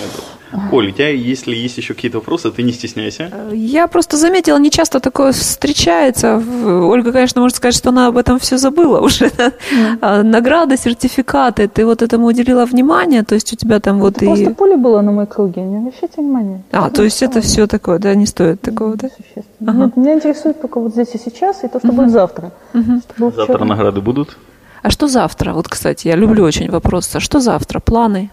Оль, 0.72 0.90
у 0.90 0.92
тебя, 0.92 1.10
если 1.10 1.56
есть 1.56 1.78
еще 1.78 1.94
какие-то 1.94 2.18
вопросы, 2.18 2.52
ты 2.52 2.64
не 2.64 2.74
стесняйся. 2.74 3.32
Я 3.54 3.88
просто 3.88 4.18
заметила, 4.18 4.58
не 4.60 4.70
часто 4.70 5.00
такое 5.00 5.32
встречается. 5.32 6.44
Ольга, 6.66 7.12
конечно, 7.12 7.42
может 7.42 7.58
сказать, 7.58 7.76
что 7.76 7.90
она 7.90 8.08
об 8.08 8.18
этом 8.18 8.38
все 8.40 8.58
забыла 8.58 9.00
уже. 9.00 9.32
Mm. 9.72 10.24
Награды, 10.24 10.78
сертификаты, 10.78 11.68
ты 11.68 11.86
вот 11.86 12.02
этому 12.02 12.28
уделила 12.28 12.66
внимание, 12.66 13.24
то 13.24 13.36
есть 13.36 13.54
у 13.54 13.56
тебя 13.56 13.80
там 13.80 14.00
вот 14.00 14.18
это 14.18 14.26
и... 14.26 14.28
Просто 14.28 14.54
поле 14.54 14.76
было 14.76 15.02
на 15.02 15.12
моей 15.12 15.28
круге, 15.28 15.62
не 15.62 15.78
обращайте 15.78 16.22
внимания. 16.22 16.64
А, 16.72 16.90
то 16.90 17.04
есть 17.04 17.22
это 17.22 17.42
все 17.42 17.68
такое, 17.68 18.00
да, 18.00 18.16
не 18.16 18.26
стоит 18.26 18.62
такого, 18.62 18.96
да? 18.96 19.10
Ага. 19.66 19.86
Нет, 19.86 19.98
меня 19.98 20.14
интересует 20.14 20.62
только 20.62 20.80
вот 20.80 20.92
здесь 20.92 21.10
и 21.14 21.18
сейчас, 21.18 21.64
и 21.64 21.68
то, 21.68 21.80
что 21.80 21.90
угу. 21.90 21.98
будет 21.98 22.12
завтра. 22.12 22.52
Угу. 22.74 23.32
Завтра 23.36 23.66
награды 23.66 24.02
будут? 24.02 24.38
А 24.82 24.90
что 24.90 25.08
завтра? 25.08 25.54
Вот, 25.54 25.68
кстати, 25.68 26.08
я 26.08 26.16
люблю 26.16 26.44
очень 26.44 26.70
вопрос. 26.70 27.16
А 27.16 27.20
что 27.20 27.40
завтра? 27.40 27.80
Планы? 27.80 28.30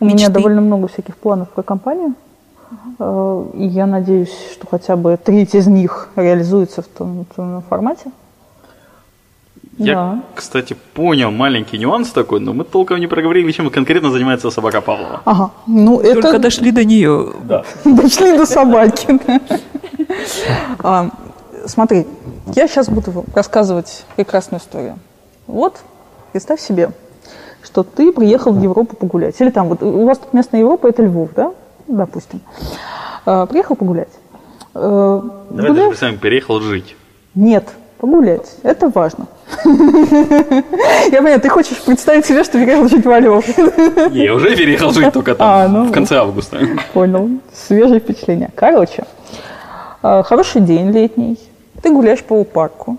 У 0.00 0.04
мечты. 0.04 0.18
меня 0.18 0.28
довольно 0.30 0.60
много 0.60 0.88
всяких 0.88 1.16
планов 1.16 1.50
про 1.50 1.62
компанию. 1.62 2.14
Э, 2.98 3.44
и 3.54 3.66
я 3.66 3.86
надеюсь, 3.86 4.32
что 4.52 4.66
хотя 4.66 4.96
бы 4.96 5.18
треть 5.22 5.54
из 5.54 5.66
них 5.66 6.08
реализуется 6.16 6.82
в 6.82 6.86
том, 6.86 7.26
в 7.30 7.34
том 7.34 7.62
формате. 7.68 8.10
Я, 9.78 9.94
да. 9.94 10.22
кстати, 10.34 10.76
понял 10.94 11.30
маленький 11.30 11.78
нюанс 11.78 12.10
такой, 12.10 12.40
но 12.40 12.52
мы 12.52 12.64
толком 12.64 13.00
не 13.00 13.06
проговорили, 13.06 13.50
чем 13.52 13.70
конкретно 13.70 14.10
занимается 14.10 14.50
собака 14.50 14.80
Павлова. 14.82 15.22
Ага. 15.24 15.50
Ну, 15.66 15.96
Только 16.02 16.28
это... 16.28 16.38
дошли 16.38 16.70
до 16.70 16.84
нее. 16.84 17.32
Да. 17.44 17.64
Дошли 17.84 18.36
до 18.36 18.44
собаки. 18.44 19.20
А, 20.80 21.10
смотри, 21.66 22.06
я 22.54 22.68
сейчас 22.68 22.88
буду 22.88 23.24
рассказывать 23.34 24.04
прекрасную 24.16 24.60
историю. 24.60 24.98
Вот, 25.46 25.80
представь 26.32 26.60
себе, 26.60 26.90
что 27.70 27.84
ты 27.84 28.10
приехал 28.10 28.52
в 28.52 28.60
Европу 28.60 28.96
погулять. 28.96 29.40
Или 29.40 29.50
там, 29.50 29.68
вот 29.68 29.82
у 29.82 30.04
вас 30.04 30.18
тут 30.18 30.32
местная 30.32 30.60
Европа, 30.60 30.88
это 30.88 31.04
Львов, 31.04 31.30
да, 31.36 31.52
допустим. 31.86 32.40
Э, 33.26 33.46
приехал 33.48 33.76
погулять. 33.76 34.10
Э, 34.74 35.20
Давай 35.50 35.72
даже 35.72 35.88
представим, 35.88 36.18
переехал 36.18 36.60
жить. 36.60 36.96
Нет, 37.36 37.68
погулять. 37.98 38.56
Это 38.64 38.88
важно. 38.88 39.28
Я 39.64 41.18
понимаю, 41.18 41.40
ты 41.40 41.48
хочешь 41.48 41.80
представить 41.82 42.26
себе, 42.26 42.42
что 42.42 42.58
переехал 42.58 42.88
жить 42.88 43.06
во 43.06 43.20
Львов. 43.20 43.44
Я 44.10 44.34
уже 44.34 44.56
переехал 44.56 44.90
жить 44.90 45.12
только 45.12 45.36
там, 45.36 45.48
а, 45.48 45.68
ну, 45.68 45.84
в 45.84 45.92
конце 45.92 46.16
августа. 46.16 46.58
Понял. 46.92 47.30
Свежие 47.54 48.00
впечатления. 48.00 48.50
Короче, 48.56 49.04
хороший 50.02 50.62
день 50.62 50.90
летний. 50.90 51.38
Ты 51.82 51.92
гуляешь 51.92 52.24
по 52.24 52.42
парку. 52.42 52.98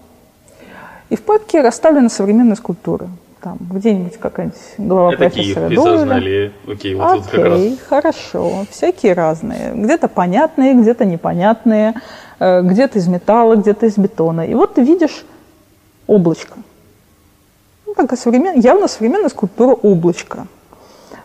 И 1.09 1.17
в 1.17 1.23
парке 1.23 1.61
расставлены 1.61 2.09
современные 2.09 2.55
скульптуры 2.55 3.09
там 3.41 3.57
где-нибудь 3.59 4.17
какая-нибудь 4.17 4.57
голова 4.77 5.13
Это 5.13 5.17
профессора 5.17 5.67
Киев, 5.69 5.83
Доуэля. 5.83 6.51
Окей, 6.67 6.95
вот 6.95 7.05
Окей, 7.05 7.21
тут 7.21 7.31
как 7.31 7.45
раз. 7.45 7.61
хорошо. 7.87 8.65
Всякие 8.69 9.13
разные. 9.13 9.73
Где-то 9.73 10.07
понятные, 10.07 10.75
где-то 10.75 11.05
непонятные, 11.05 11.95
э, 12.39 12.61
где-то 12.61 12.99
из 12.99 13.07
металла, 13.07 13.55
где-то 13.55 13.87
из 13.87 13.97
бетона. 13.97 14.41
И 14.41 14.53
вот 14.53 14.75
ты 14.75 14.83
видишь 14.83 15.25
облачко. 16.07 16.59
Ну, 17.87 17.93
такая 17.95 18.17
современ... 18.17 18.59
явно 18.59 18.87
современная 18.87 19.29
скульптура 19.29 19.73
облачка. 19.73 20.45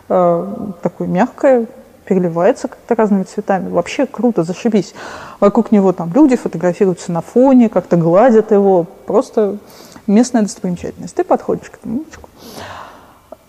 Э, 0.09 0.47
такое 0.81 1.07
мягкое, 1.07 1.67
переливается 2.05 2.67
как-то 2.67 2.95
разными 2.95 3.23
цветами. 3.23 3.69
Вообще 3.69 4.05
круто, 4.05 4.43
зашибись. 4.43 4.93
Вокруг 5.39 5.71
него 5.71 5.91
там 5.91 6.11
люди 6.13 6.35
фотографируются 6.35 7.11
на 7.11 7.21
фоне, 7.21 7.69
как-то 7.69 7.97
гладят 7.97 8.51
его. 8.51 8.85
Просто 9.05 9.57
местная 10.07 10.41
достопримечательность. 10.41 11.15
Ты 11.15 11.23
подходишь 11.23 11.69
к 11.69 11.75
этому 11.75 11.99
улочку 11.99 12.29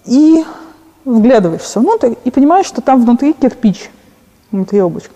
и 0.04 0.44
вглядываешься 1.04 1.80
внутрь 1.80 2.14
и 2.24 2.30
понимаешь, 2.30 2.66
что 2.66 2.80
там 2.80 3.02
внутри 3.02 3.32
кирпич, 3.32 3.90
внутри 4.50 4.82
облачка. 4.82 5.12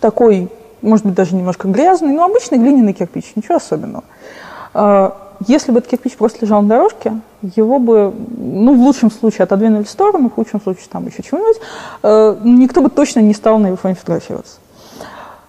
Такой, 0.00 0.48
может 0.82 1.04
быть, 1.04 1.14
даже 1.14 1.34
немножко 1.34 1.68
грязный, 1.68 2.12
но 2.12 2.24
обычный 2.24 2.58
глиняный 2.58 2.92
кирпич, 2.92 3.32
ничего 3.34 3.56
особенного. 3.56 4.04
А, 4.74 5.16
если 5.46 5.72
бы 5.72 5.78
этот 5.78 5.90
кирпич 5.90 6.16
просто 6.16 6.44
лежал 6.44 6.62
на 6.62 6.68
дорожке, 6.68 7.20
его 7.42 7.78
бы, 7.78 8.12
ну, 8.36 8.74
в 8.74 8.80
лучшем 8.80 9.10
случае 9.10 9.44
отодвинули 9.44 9.84
в 9.84 9.90
сторону, 9.90 10.30
в 10.30 10.34
худшем 10.34 10.60
случае 10.60 10.86
там 10.90 11.06
еще 11.06 11.22
чего-нибудь, 11.22 11.60
э, 12.02 12.36
никто 12.42 12.80
бы 12.80 12.88
точно 12.88 13.20
не 13.20 13.34
стал 13.34 13.58
на 13.58 13.68
его 13.68 13.76
фоне 13.76 13.94
фотографироваться. 13.94 14.58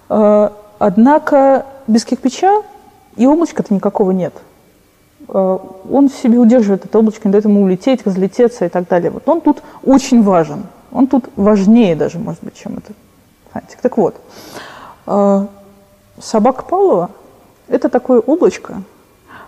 Э, 0.10 0.50
однако 0.80 1.66
без 1.88 2.04
кирпича 2.04 2.64
и 3.16 3.26
облачка-то 3.26 3.74
никакого 3.74 4.12
нет. 4.12 4.34
Он 5.28 6.10
в 6.10 6.14
себе 6.14 6.38
удерживает 6.38 6.86
это 6.86 7.00
облачко, 7.00 7.28
не 7.28 7.32
дает 7.32 7.46
ему 7.46 7.64
улететь, 7.64 8.06
разлететься 8.06 8.66
и 8.66 8.70
так 8.70 8.88
далее. 8.88 9.12
Вот 9.12 9.28
он 9.28 9.42
тут 9.42 9.62
очень 9.84 10.24
важен. 10.24 10.64
Он 10.92 11.08
тут 11.08 11.26
важнее 11.36 11.96
даже, 11.96 12.18
может 12.18 12.44
быть, 12.44 12.56
чем 12.56 12.78
это 12.78 12.94
фантик. 13.52 13.80
Так 13.82 13.98
вот, 13.98 14.16
собака 16.20 16.64
Павлова– 16.64 17.12
это 17.68 17.90
такое 17.90 18.20
облачко, 18.22 18.82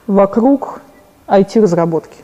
вокруг 0.07 0.81
IT-разработки, 1.27 2.17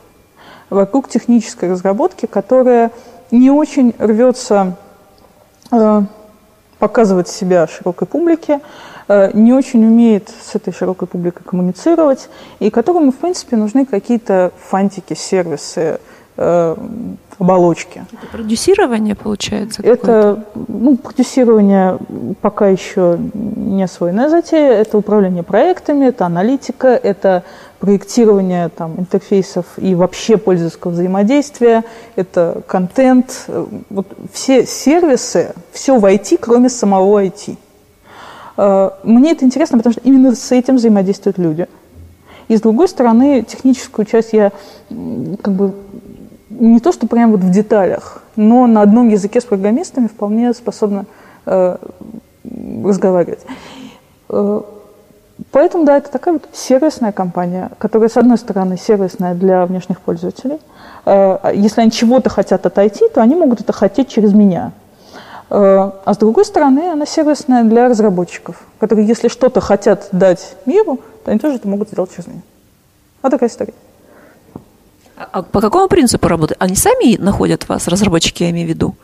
вокруг 0.69 1.07
технической 1.07 1.71
разработки, 1.71 2.25
которая 2.25 2.91
не 3.31 3.51
очень 3.51 3.93
рвется 3.97 4.75
э, 5.71 6.01
показывать 6.79 7.27
себя 7.27 7.67
широкой 7.67 8.07
публике, 8.07 8.53
э, 8.53 8.59
не 9.07 9.53
очень 9.53 9.85
умеет 9.85 10.29
с 10.29 10.55
этой 10.55 10.73
широкой 10.73 11.07
публикой 11.07 11.43
коммуницировать, 11.45 12.29
и 12.59 12.69
которому, 12.69 13.11
в 13.11 13.15
принципе, 13.17 13.55
нужны 13.55 13.85
какие-то 13.85 14.51
фантики, 14.69 15.13
сервисы, 15.13 15.99
э, 16.37 16.75
оболочки. 17.37 18.05
Это 18.11 18.31
продюсирование 18.31 19.15
получается? 19.15 19.81
Это 19.83 20.45
ну, 20.67 20.97
продюсирование 20.97 21.97
пока 22.41 22.67
еще 22.67 23.19
не 23.33 23.83
освоенная 23.83 24.29
затея. 24.29 24.73
Это 24.73 24.97
управление 24.97 25.43
проектами, 25.43 26.05
это 26.05 26.25
аналитика, 26.25 26.87
это 26.87 27.43
проектирование 27.79 28.69
там, 28.69 28.95
интерфейсов 28.97 29.65
и 29.77 29.95
вообще 29.95 30.37
пользовательского 30.37 30.91
взаимодействия, 30.91 31.83
это 32.15 32.61
контент. 32.67 33.47
Вот 33.89 34.07
все 34.31 34.65
сервисы, 34.65 35.53
все 35.71 35.99
в 35.99 36.05
IT, 36.05 36.37
кроме 36.41 36.69
самого 36.69 37.23
IT. 37.23 37.57
Э, 38.57 38.91
мне 39.03 39.31
это 39.31 39.45
интересно, 39.45 39.77
потому 39.77 39.93
что 39.93 40.01
именно 40.03 40.35
с 40.35 40.51
этим 40.51 40.77
взаимодействуют 40.77 41.37
люди. 41.37 41.67
И 42.47 42.55
с 42.57 42.61
другой 42.61 42.87
стороны, 42.87 43.43
техническую 43.43 44.05
часть 44.05 44.33
я 44.33 44.51
как 44.89 45.53
бы 45.53 45.73
не 46.49 46.79
то, 46.79 46.91
что 46.91 47.07
прямо 47.07 47.33
вот 47.33 47.41
в 47.41 47.51
деталях, 47.51 48.23
но 48.35 48.67
на 48.67 48.81
одном 48.81 49.09
языке 49.09 49.41
с 49.41 49.45
программистами 49.45 50.07
вполне 50.07 50.53
способна 50.53 51.05
э, 51.45 51.77
разговаривать. 52.83 53.39
Э, 54.29 54.61
поэтому, 55.51 55.85
да, 55.85 55.97
это 55.97 56.11
такая 56.11 56.35
вот 56.35 56.43
сервисная 56.53 57.11
компания, 57.11 57.71
которая, 57.77 58.09
с 58.09 58.17
одной 58.17 58.37
стороны, 58.37 58.77
сервисная 58.77 59.33
для 59.33 59.65
внешних 59.65 59.99
пользователей. 60.01 60.59
Э, 61.05 61.51
если 61.53 61.81
они 61.81 61.91
чего-то 61.91 62.29
хотят 62.29 62.65
отойти, 62.65 63.07
то 63.13 63.21
они 63.21 63.35
могут 63.35 63.61
это 63.61 63.73
хотеть 63.73 64.09
через 64.09 64.33
меня. 64.33 64.71
Э, 65.49 65.91
а 66.05 66.13
с 66.13 66.17
другой 66.17 66.45
стороны, 66.45 66.91
она 66.91 67.05
сервисная 67.05 67.63
для 67.63 67.87
разработчиков, 67.87 68.61
которые, 68.79 69.07
если 69.07 69.27
что-то 69.27 69.61
хотят 69.61 70.09
дать 70.11 70.55
миру, 70.65 70.99
то 71.23 71.31
они 71.31 71.39
тоже 71.39 71.55
это 71.55 71.67
могут 71.67 71.89
сделать 71.89 72.11
через 72.11 72.27
меня. 72.27 72.41
Вот 73.21 73.29
такая 73.29 73.49
история. 73.49 73.73
А 75.15 75.43
по 75.43 75.61
какому 75.61 75.87
принципу 75.87 76.27
работают? 76.27 76.61
Они 76.61 76.75
сами 76.75 77.17
находят 77.17 77.69
вас, 77.69 77.87
разработчики, 77.87 78.43
я 78.43 78.49
имею 78.49 78.67
в 78.67 78.69
виду? 78.69 78.95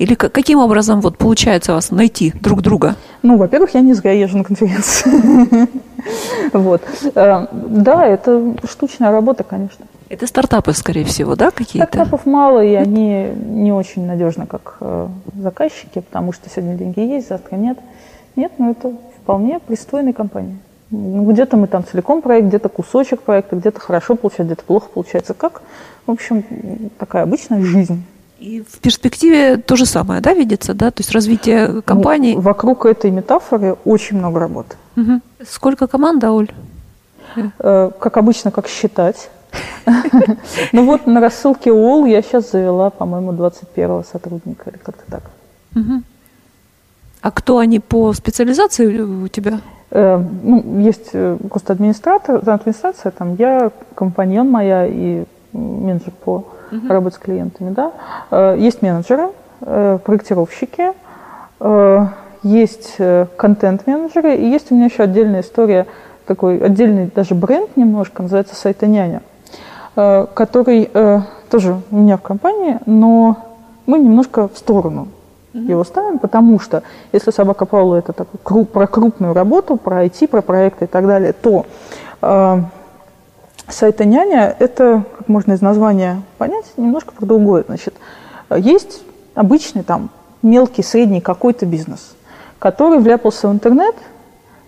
Или 0.00 0.14
каким 0.14 0.60
образом 0.60 1.02
вот 1.02 1.18
получается 1.18 1.74
вас 1.74 1.90
найти 1.90 2.32
друг 2.40 2.62
друга? 2.62 2.96
Ну, 3.22 3.36
во-первых, 3.36 3.74
я 3.74 3.82
не 3.82 3.92
зря 3.92 4.12
езжу 4.12 4.38
на 4.38 4.44
конференции. 4.44 5.68
Вот. 6.54 6.80
Э, 7.14 7.46
да, 7.52 8.06
это 8.06 8.54
штучная 8.64 9.10
работа, 9.10 9.44
конечно. 9.44 9.84
Это 10.08 10.26
стартапы, 10.26 10.72
скорее 10.72 11.04
всего, 11.04 11.36
да, 11.36 11.50
какие-то? 11.50 11.86
Стартапов 11.86 12.24
мало, 12.24 12.64
и 12.64 12.72
они 12.72 13.26
не 13.44 13.70
очень 13.70 14.06
надежны, 14.06 14.46
как 14.46 14.78
э, 14.80 15.08
заказчики, 15.36 16.00
потому 16.00 16.32
что 16.32 16.48
сегодня 16.48 16.76
деньги 16.76 17.00
есть, 17.00 17.28
завтра 17.28 17.56
нет. 17.56 17.78
Нет, 18.36 18.52
ну 18.56 18.70
это 18.70 18.94
вполне 19.22 19.58
пристойная 19.58 20.14
компания. 20.14 20.56
Ну, 20.90 21.30
где-то 21.30 21.58
мы 21.58 21.66
там 21.66 21.84
целиком 21.84 22.22
проект, 22.22 22.48
где-то 22.48 22.70
кусочек 22.70 23.20
проекта, 23.20 23.56
где-то 23.56 23.78
хорошо 23.78 24.14
получается, 24.14 24.54
где-то 24.54 24.64
плохо 24.64 24.88
получается. 24.88 25.34
Как, 25.34 25.60
в 26.06 26.10
общем, 26.10 26.42
такая 26.98 27.24
обычная 27.24 27.60
жизнь. 27.60 28.02
И 28.40 28.62
в 28.62 28.78
перспективе 28.78 29.58
то 29.58 29.76
же 29.76 29.84
самое, 29.84 30.22
да, 30.22 30.32
видится, 30.32 30.72
да? 30.72 30.90
То 30.90 31.00
есть 31.00 31.12
развитие 31.12 31.68
ну, 31.68 31.82
компании. 31.82 32.34
Ну, 32.34 32.40
вокруг 32.40 32.86
этой 32.86 33.10
метафоры 33.10 33.76
очень 33.84 34.16
много 34.16 34.40
работы. 34.40 34.76
Угу. 34.96 35.20
Сколько 35.46 35.86
команд, 35.86 36.24
Оль? 36.24 36.50
Э, 37.58 37.90
как 37.98 38.16
обычно, 38.16 38.50
как 38.50 38.66
считать. 38.68 39.30
Ну 40.72 40.86
вот 40.86 41.06
на 41.06 41.20
рассылке 41.20 41.72
УОЛ 41.72 42.06
я 42.06 42.22
сейчас 42.22 42.52
завела, 42.52 42.90
по-моему, 42.90 43.32
21 43.32 44.04
сотрудника 44.04 44.70
или 44.70 44.78
как-то 44.78 45.02
так. 45.10 45.22
А 47.20 47.30
кто 47.30 47.58
они 47.58 47.80
по 47.80 48.12
специализации 48.14 49.00
у 49.00 49.28
тебя? 49.28 49.60
Э, 49.90 50.16
ну, 50.42 50.80
есть 50.80 51.12
госадминистратор, 51.12 52.36
э, 52.36 52.50
администрация, 52.50 53.12
там 53.12 53.34
я, 53.34 53.70
компаньон 53.94 54.48
моя 54.48 54.86
и 54.86 55.24
менеджер 55.52 56.12
по 56.24 56.46
uh-huh. 56.70 56.88
работе 56.88 57.16
с 57.16 57.18
клиентами, 57.18 57.72
да. 57.72 57.92
Э, 58.30 58.56
есть 58.58 58.82
менеджеры, 58.82 59.30
проектировщики, 59.60 60.94
есть 62.42 62.96
контент-менеджеры, 63.36 64.36
и 64.36 64.48
есть 64.48 64.72
у 64.72 64.74
меня 64.74 64.86
еще 64.86 65.02
отдельная 65.02 65.42
история, 65.42 65.86
такой 66.24 66.56
отдельный 66.56 67.10
даже 67.14 67.34
бренд 67.34 67.76
немножко, 67.76 68.22
называется 68.22 68.54
«Сайта 68.54 68.86
няня», 68.86 69.20
который 69.94 70.90
тоже 71.50 71.76
у 71.90 71.96
меня 71.96 72.16
в 72.16 72.22
компании, 72.22 72.78
но 72.86 73.36
мы 73.84 73.98
немножко 73.98 74.48
в 74.48 74.56
сторону 74.56 75.08
угу. 75.54 75.62
его 75.62 75.84
ставим, 75.84 76.18
потому 76.18 76.58
что 76.58 76.82
если 77.12 77.30
собака 77.30 77.66
Паула 77.66 77.96
это 77.96 78.12
такой, 78.12 78.40
круп, 78.42 78.70
про 78.70 78.86
крупную 78.86 79.34
работу, 79.34 79.76
про 79.76 80.04
IT, 80.04 80.28
про 80.28 80.42
проекты 80.42 80.84
и 80.84 80.88
так 80.88 81.06
далее, 81.06 81.32
то 81.32 81.66
э, 82.22 82.60
сайта 83.72 84.04
няня 84.04 84.54
это, 84.58 85.04
как 85.18 85.28
можно 85.28 85.52
из 85.52 85.60
названия 85.60 86.22
понять, 86.38 86.66
немножко 86.76 87.12
про 87.12 87.26
другое. 87.26 87.64
Значит, 87.66 87.94
есть 88.50 89.02
обычный 89.34 89.82
там 89.82 90.10
мелкий, 90.42 90.82
средний 90.82 91.20
какой-то 91.20 91.66
бизнес, 91.66 92.14
который 92.58 92.98
вляпался 92.98 93.48
в 93.48 93.52
интернет, 93.52 93.94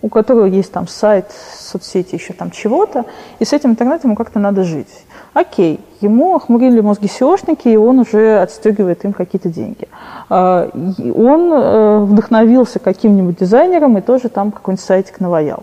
у 0.03 0.09
которого 0.09 0.47
есть 0.47 0.73
там 0.73 0.88
сайт, 0.88 1.27
соцсети, 1.57 2.17
еще 2.17 2.33
там 2.33 2.51
чего-то, 2.51 3.05
и 3.38 3.45
с 3.45 3.53
этим 3.53 3.71
интернетом 3.71 4.11
ему 4.11 4.17
как-то 4.17 4.41
надо 4.41 4.65
жить. 4.65 4.88
Окей, 5.33 5.81
ему 6.01 6.35
охмурили 6.35 6.81
мозги 6.81 7.07
SEOшники, 7.07 7.69
и 7.69 7.77
он 7.77 8.01
уже 8.01 8.41
отстегивает 8.41 9.05
им 9.05 9.15
какие-то 9.15 9.49
деньги. 9.49 9.88
А, 10.29 10.69
он 10.75 11.53
э, 11.53 11.99
вдохновился 12.01 12.81
каким-нибудь 12.81 13.38
дизайнером 13.38 13.97
и 13.97 14.03
тоже 14.03 14.29
там 14.29 14.51
какой-нибудь 14.51 14.85
сайтик 14.85 15.21
наваял. 15.21 15.62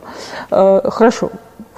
А, 0.49 0.89
хорошо, 0.89 1.29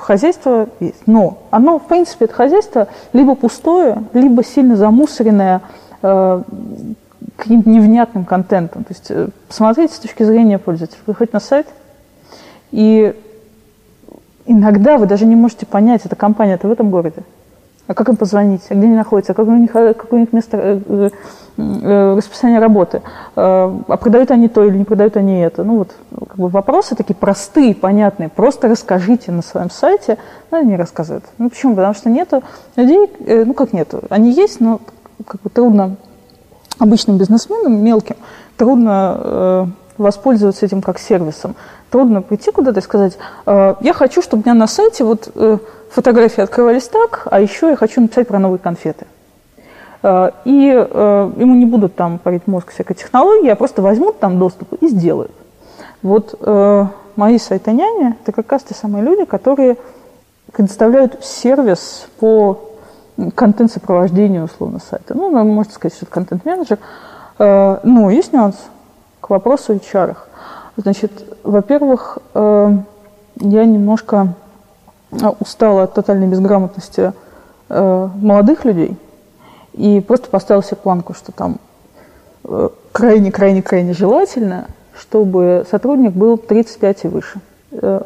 хозяйство 0.01 0.67
есть, 0.79 1.07
но 1.07 1.39
оно, 1.51 1.79
в 1.79 1.87
принципе, 1.87 2.25
это 2.25 2.33
хозяйство 2.33 2.87
либо 3.13 3.35
пустое, 3.35 4.03
либо 4.13 4.43
сильно 4.43 4.75
замусоренное 4.75 5.61
э, 6.01 6.41
каким-то 7.37 7.69
невнятным 7.69 8.25
контентом. 8.25 8.83
То 8.83 8.93
есть 8.93 9.07
э, 9.09 9.29
посмотрите 9.47 9.93
с 9.93 9.99
точки 9.99 10.23
зрения 10.23 10.57
пользователя. 10.57 10.99
Приходите 11.05 11.33
на 11.33 11.39
сайт, 11.39 11.67
и 12.71 13.15
иногда 14.45 14.97
вы 14.97 15.05
даже 15.05 15.25
не 15.25 15.35
можете 15.35 15.65
понять, 15.65 16.05
это 16.05 16.15
в 16.67 16.71
этом 16.71 16.89
городе. 16.89 17.23
А 17.87 17.93
как 17.93 18.09
им 18.09 18.15
позвонить? 18.15 18.61
А 18.69 18.75
где 18.75 18.85
они 18.85 18.95
находятся? 18.95 19.33
А 19.33 19.35
как 19.35 19.47
у 19.47 19.51
них, 19.51 19.71
какое 19.71 19.95
у 20.11 20.17
них 20.17 20.33
место 20.33 20.57
э, 20.57 20.79
э, 20.85 21.09
расписание 21.57 22.59
работы? 22.59 23.01
А 23.35 23.97
продают 23.99 24.31
они 24.31 24.47
то 24.47 24.63
или 24.63 24.77
не 24.77 24.83
продают 24.83 25.17
они 25.17 25.39
это? 25.39 25.63
Ну 25.63 25.77
вот 25.79 25.95
как 26.27 26.37
бы 26.37 26.47
вопросы 26.47 26.95
такие 26.95 27.15
простые, 27.15 27.75
понятные. 27.75 28.29
Просто 28.29 28.67
расскажите 28.67 29.31
на 29.31 29.41
своем 29.41 29.69
сайте. 29.69 30.17
Но 30.49 30.59
они 30.59 30.71
не 30.71 30.77
рассказывают. 30.77 31.25
Ну 31.37 31.49
почему? 31.49 31.75
Потому 31.75 31.93
что 31.93 32.09
нету 32.09 32.43
людей, 32.75 33.09
ну 33.45 33.53
как 33.53 33.73
нету. 33.73 34.01
Они 34.09 34.31
есть, 34.31 34.59
но 34.59 34.79
как 35.25 35.41
бы 35.41 35.49
трудно 35.49 35.97
обычным 36.79 37.17
бизнесменам, 37.17 37.83
мелким, 37.83 38.15
трудно 38.57 39.67
воспользоваться 39.97 40.65
этим 40.65 40.81
как 40.81 40.97
сервисом. 40.97 41.55
Трудно 41.91 42.21
прийти 42.21 42.51
куда-то 42.51 42.79
и 42.79 42.83
сказать, 42.83 43.17
я 43.45 43.93
хочу, 43.93 44.21
чтобы 44.21 44.41
у 44.41 44.45
меня 44.45 44.57
на 44.57 44.67
сайте 44.67 45.03
вот 45.03 45.29
фотографии 45.91 46.41
открывались 46.41 46.87
так, 46.87 47.27
а 47.29 47.41
еще 47.41 47.69
я 47.69 47.75
хочу 47.75 47.99
написать 48.01 48.27
про 48.27 48.39
новые 48.39 48.59
конфеты. 48.59 49.05
Э, 50.03 50.31
и 50.45 50.71
э, 50.73 51.31
ему 51.37 51.55
не 51.55 51.65
будут 51.65 51.95
там 51.95 52.17
парить 52.17 52.47
мозг 52.47 52.71
всякой 52.71 52.95
технологии, 52.95 53.49
а 53.49 53.55
просто 53.55 53.81
возьмут 53.81 54.19
там 54.19 54.39
доступ 54.39 54.73
и 54.81 54.87
сделают. 54.87 55.31
Вот 56.01 56.35
э, 56.39 56.85
мои 57.15 57.37
сайты 57.37 57.71
няни– 57.71 58.15
это 58.21 58.31
как 58.31 58.51
раз 58.51 58.63
те 58.63 58.73
самые 58.73 59.03
люди, 59.03 59.25
которые 59.25 59.77
предоставляют 60.51 61.23
сервис 61.23 62.07
по 62.19 62.59
контент-сопровождению, 63.35 64.45
условно, 64.45 64.79
сайта. 64.79 65.15
Ну, 65.15 65.29
можно 65.29 65.71
сказать, 65.71 65.95
что 65.95 66.05
это 66.05 66.13
контент-менеджер. 66.13 66.79
Ну, 67.37 68.09
есть 68.09 68.33
нюанс 68.33 68.55
к 69.19 69.29
вопросу 69.29 69.73
HR. 69.73 70.15
Значит, 70.77 71.11
во-первых, 71.43 72.17
я 72.33 72.85
немножко 73.37 74.33
устала 75.39 75.83
от 75.83 75.93
тотальной 75.93 76.27
безграмотности 76.27 77.13
молодых 77.69 78.65
людей 78.65 78.97
и 79.73 80.01
просто 80.01 80.29
поставила 80.29 80.63
себе 80.63 80.77
планку, 80.77 81.13
что 81.13 81.31
там 81.31 81.57
крайне-крайне-крайне 82.91 83.93
желательно, 83.93 84.67
чтобы 84.97 85.65
сотрудник 85.69 86.11
был 86.11 86.37
35 86.37 87.05
и 87.05 87.07
выше. 87.07 87.39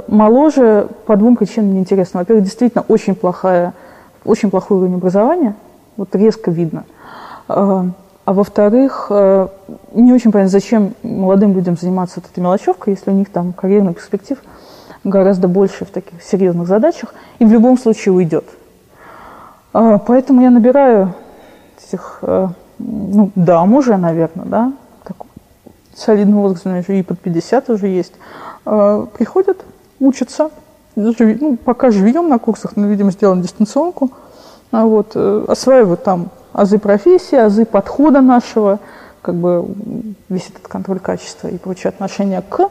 Моложе 0.08 0.88
по 1.06 1.16
двум 1.16 1.36
причинам 1.36 1.74
неинтересно. 1.74 2.20
Во-первых, 2.20 2.44
действительно 2.44 2.86
очень 2.88 3.16
плохая, 3.16 3.74
очень 4.24 4.52
плохой 4.52 4.78
уровень 4.78 4.96
образования, 4.96 5.56
вот 5.98 6.16
резко 6.16 6.52
видно. 6.52 6.86
А 8.26 8.34
во-вторых, 8.34 9.08
э, 9.12 9.48
не 9.94 10.12
очень 10.12 10.32
понятно, 10.32 10.50
зачем 10.50 10.96
молодым 11.04 11.54
людям 11.54 11.78
заниматься 11.78 12.20
вот 12.20 12.32
этой 12.32 12.40
мелочевкой, 12.40 12.96
если 12.96 13.12
у 13.12 13.14
них 13.14 13.30
там 13.30 13.54
карьерных 13.54 13.98
перспектив 13.98 14.40
гораздо 15.04 15.48
больше 15.48 15.86
в 15.86 15.92
таких 15.92 16.24
серьезных 16.24 16.68
задачах, 16.68 17.14
и 17.38 17.46
в 17.46 17.52
любом 17.52 17.78
случае 17.78 18.14
уйдет. 18.14 18.46
Поэтому 19.72 20.42
я 20.42 20.50
набираю 20.50 21.14
этих, 21.88 22.20
э, 22.22 22.48
ну, 22.80 23.32
дам 23.36 23.74
уже, 23.74 23.98
наверное, 23.98 24.46
да, 24.46 24.74
так, 25.04 25.18
солидный 25.96 26.36
возраст, 26.36 26.90
и 26.90 27.04
под 27.04 27.20
50 27.20 27.70
уже 27.70 27.88
есть, 27.88 28.14
а, 28.66 29.06
приходят, 29.06 29.64
учатся, 30.00 30.50
ну, 30.96 31.58
пока 31.58 31.92
живем 31.92 32.30
на 32.30 32.40
курсах, 32.40 32.76
но, 32.76 32.88
видимо, 32.88 33.12
сделаем 33.12 33.42
дистанционку, 33.42 34.12
а 34.72 34.86
вот, 34.86 35.12
э, 35.16 35.46
осваивают 35.48 36.04
там 36.04 36.30
азы 36.54 36.80
профессии, 36.80 37.38
азы 37.38 37.66
подхода 37.66 38.22
нашего, 38.22 38.80
как 39.22 39.36
бы 39.36 39.66
весь 40.30 40.50
этот 40.50 40.68
контроль 40.68 41.00
качества 41.00 41.48
и 41.48 41.58
прочее 41.58 41.90
отношение 41.90 42.42
к. 42.42 42.70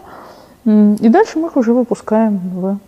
И 0.64 1.08
дальше 1.08 1.38
мы 1.38 1.48
их 1.48 1.56
уже 1.56 1.74
выпускаем 1.74 2.38
в, 2.38 2.78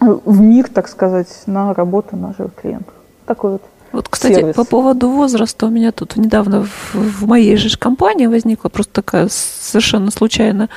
в 0.00 0.40
мир, 0.40 0.68
так 0.68 0.88
сказать, 0.88 1.28
на 1.46 1.74
работу 1.74 2.16
наших 2.16 2.54
клиентов. 2.54 2.94
Такой 3.26 3.52
вот 3.52 3.62
вот, 3.94 4.08
кстати, 4.08 4.34
сервис. 4.34 4.56
по 4.56 4.64
поводу 4.64 5.08
возраста 5.08 5.66
у 5.66 5.70
меня 5.70 5.92
тут 5.92 6.16
недавно 6.16 6.64
в, 6.64 6.94
в 6.94 7.26
моей 7.28 7.56
же 7.56 7.78
компании 7.78 8.26
возникла 8.26 8.68
просто 8.68 8.92
такая 8.92 9.28
совершенно 9.30 10.10
случайная 10.10 10.68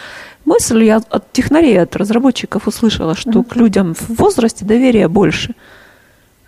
мысль. 0.45 0.83
Я 0.83 1.01
от 1.09 1.31
технарей, 1.31 1.81
от 1.81 1.95
разработчиков 1.95 2.67
услышала, 2.67 3.15
что 3.15 3.39
uh-huh. 3.39 3.43
к 3.43 3.55
людям 3.55 3.95
в 3.95 4.09
возрасте 4.19 4.65
доверия 4.65 5.07
больше. 5.07 5.55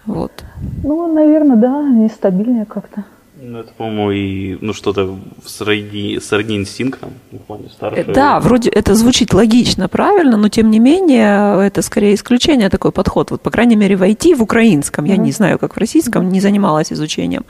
Вот. 0.05 0.43
Ну, 0.83 1.11
наверное, 1.11 1.55
да, 1.55 1.79
они 1.79 2.07
стабильнее 2.07 2.65
как-то. 2.65 3.03
Ну, 3.41 3.59
это, 3.59 3.71
по-моему, 3.77 4.11
и 4.11 4.57
ну, 4.61 4.73
что-то 4.73 5.15
сродни, 5.45 6.19
сродни 6.19 6.57
инстинктам, 6.57 7.11
в 7.31 7.37
плане 7.37 7.69
старшего. 7.69 8.13
Да, 8.13 8.39
вроде 8.39 8.69
это 8.69 8.95
звучит 8.95 9.33
логично, 9.33 9.87
правильно, 9.87 10.35
но 10.35 10.49
тем 10.49 10.69
не 10.69 10.79
менее 10.79 11.65
это 11.65 11.81
скорее 11.81 12.15
исключение 12.15 12.69
такой 12.69 12.91
подход. 12.91 13.31
Вот, 13.31 13.41
по 13.41 13.49
крайней 13.49 13.77
мере, 13.77 13.95
в 13.95 14.03
IT, 14.03 14.35
в 14.35 14.43
украинском, 14.43 15.05
я 15.05 15.15
mm-hmm. 15.15 15.17
не 15.19 15.31
знаю, 15.31 15.57
как 15.57 15.75
в 15.75 15.77
российском, 15.77 16.29
не 16.29 16.41
занималась 16.41 16.91
изучением, 16.91 17.45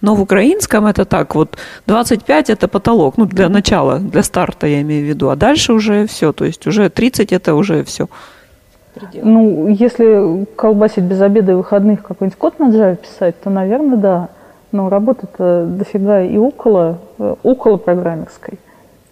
но 0.00 0.16
в 0.16 0.20
украинском 0.22 0.86
это 0.86 1.04
так, 1.04 1.34
вот 1.36 1.56
25 1.86 2.50
это 2.50 2.66
потолок, 2.66 3.16
ну, 3.16 3.26
для 3.26 3.48
начала, 3.48 3.98
для 4.00 4.24
старта 4.24 4.66
я 4.66 4.80
имею 4.80 5.04
в 5.04 5.08
виду, 5.08 5.28
а 5.28 5.36
дальше 5.36 5.72
уже 5.72 6.06
все, 6.06 6.32
то 6.32 6.44
есть 6.44 6.66
уже 6.66 6.90
30 6.90 7.32
это 7.32 7.54
уже 7.54 7.84
все? 7.84 8.08
Ну, 9.14 9.68
если 9.68 10.46
колбасить 10.56 11.04
без 11.04 11.20
обеда 11.20 11.52
и 11.52 11.54
выходных 11.54 12.02
какой-нибудь 12.02 12.38
код 12.38 12.58
на 12.58 12.70
Java 12.70 12.96
писать, 12.96 13.40
то, 13.40 13.50
наверное, 13.50 13.96
да. 13.96 14.28
Но 14.70 14.88
работа-то 14.88 15.66
дофига 15.66 16.22
и 16.22 16.36
около, 16.36 16.98
э, 17.18 17.34
около 17.42 17.76
программерской. 17.78 18.58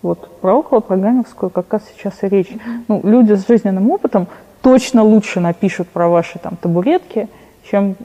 Вот 0.03 0.29
про 0.41 0.55
около 0.55 0.81
программерскую 0.81 1.51
как 1.51 1.73
раз 1.73 1.83
сейчас 1.95 2.23
и 2.23 2.29
речь. 2.29 2.51
Mm-hmm. 2.51 2.85
Ну, 2.89 3.01
люди 3.03 3.33
с 3.33 3.47
жизненным 3.47 3.91
опытом 3.91 4.29
точно 4.63 5.03
лучше 5.03 5.41
напишут 5.41 5.89
про 5.89 6.09
ваши 6.09 6.39
там 6.39 6.57
табуретки, 6.57 7.29
чем 7.71 7.97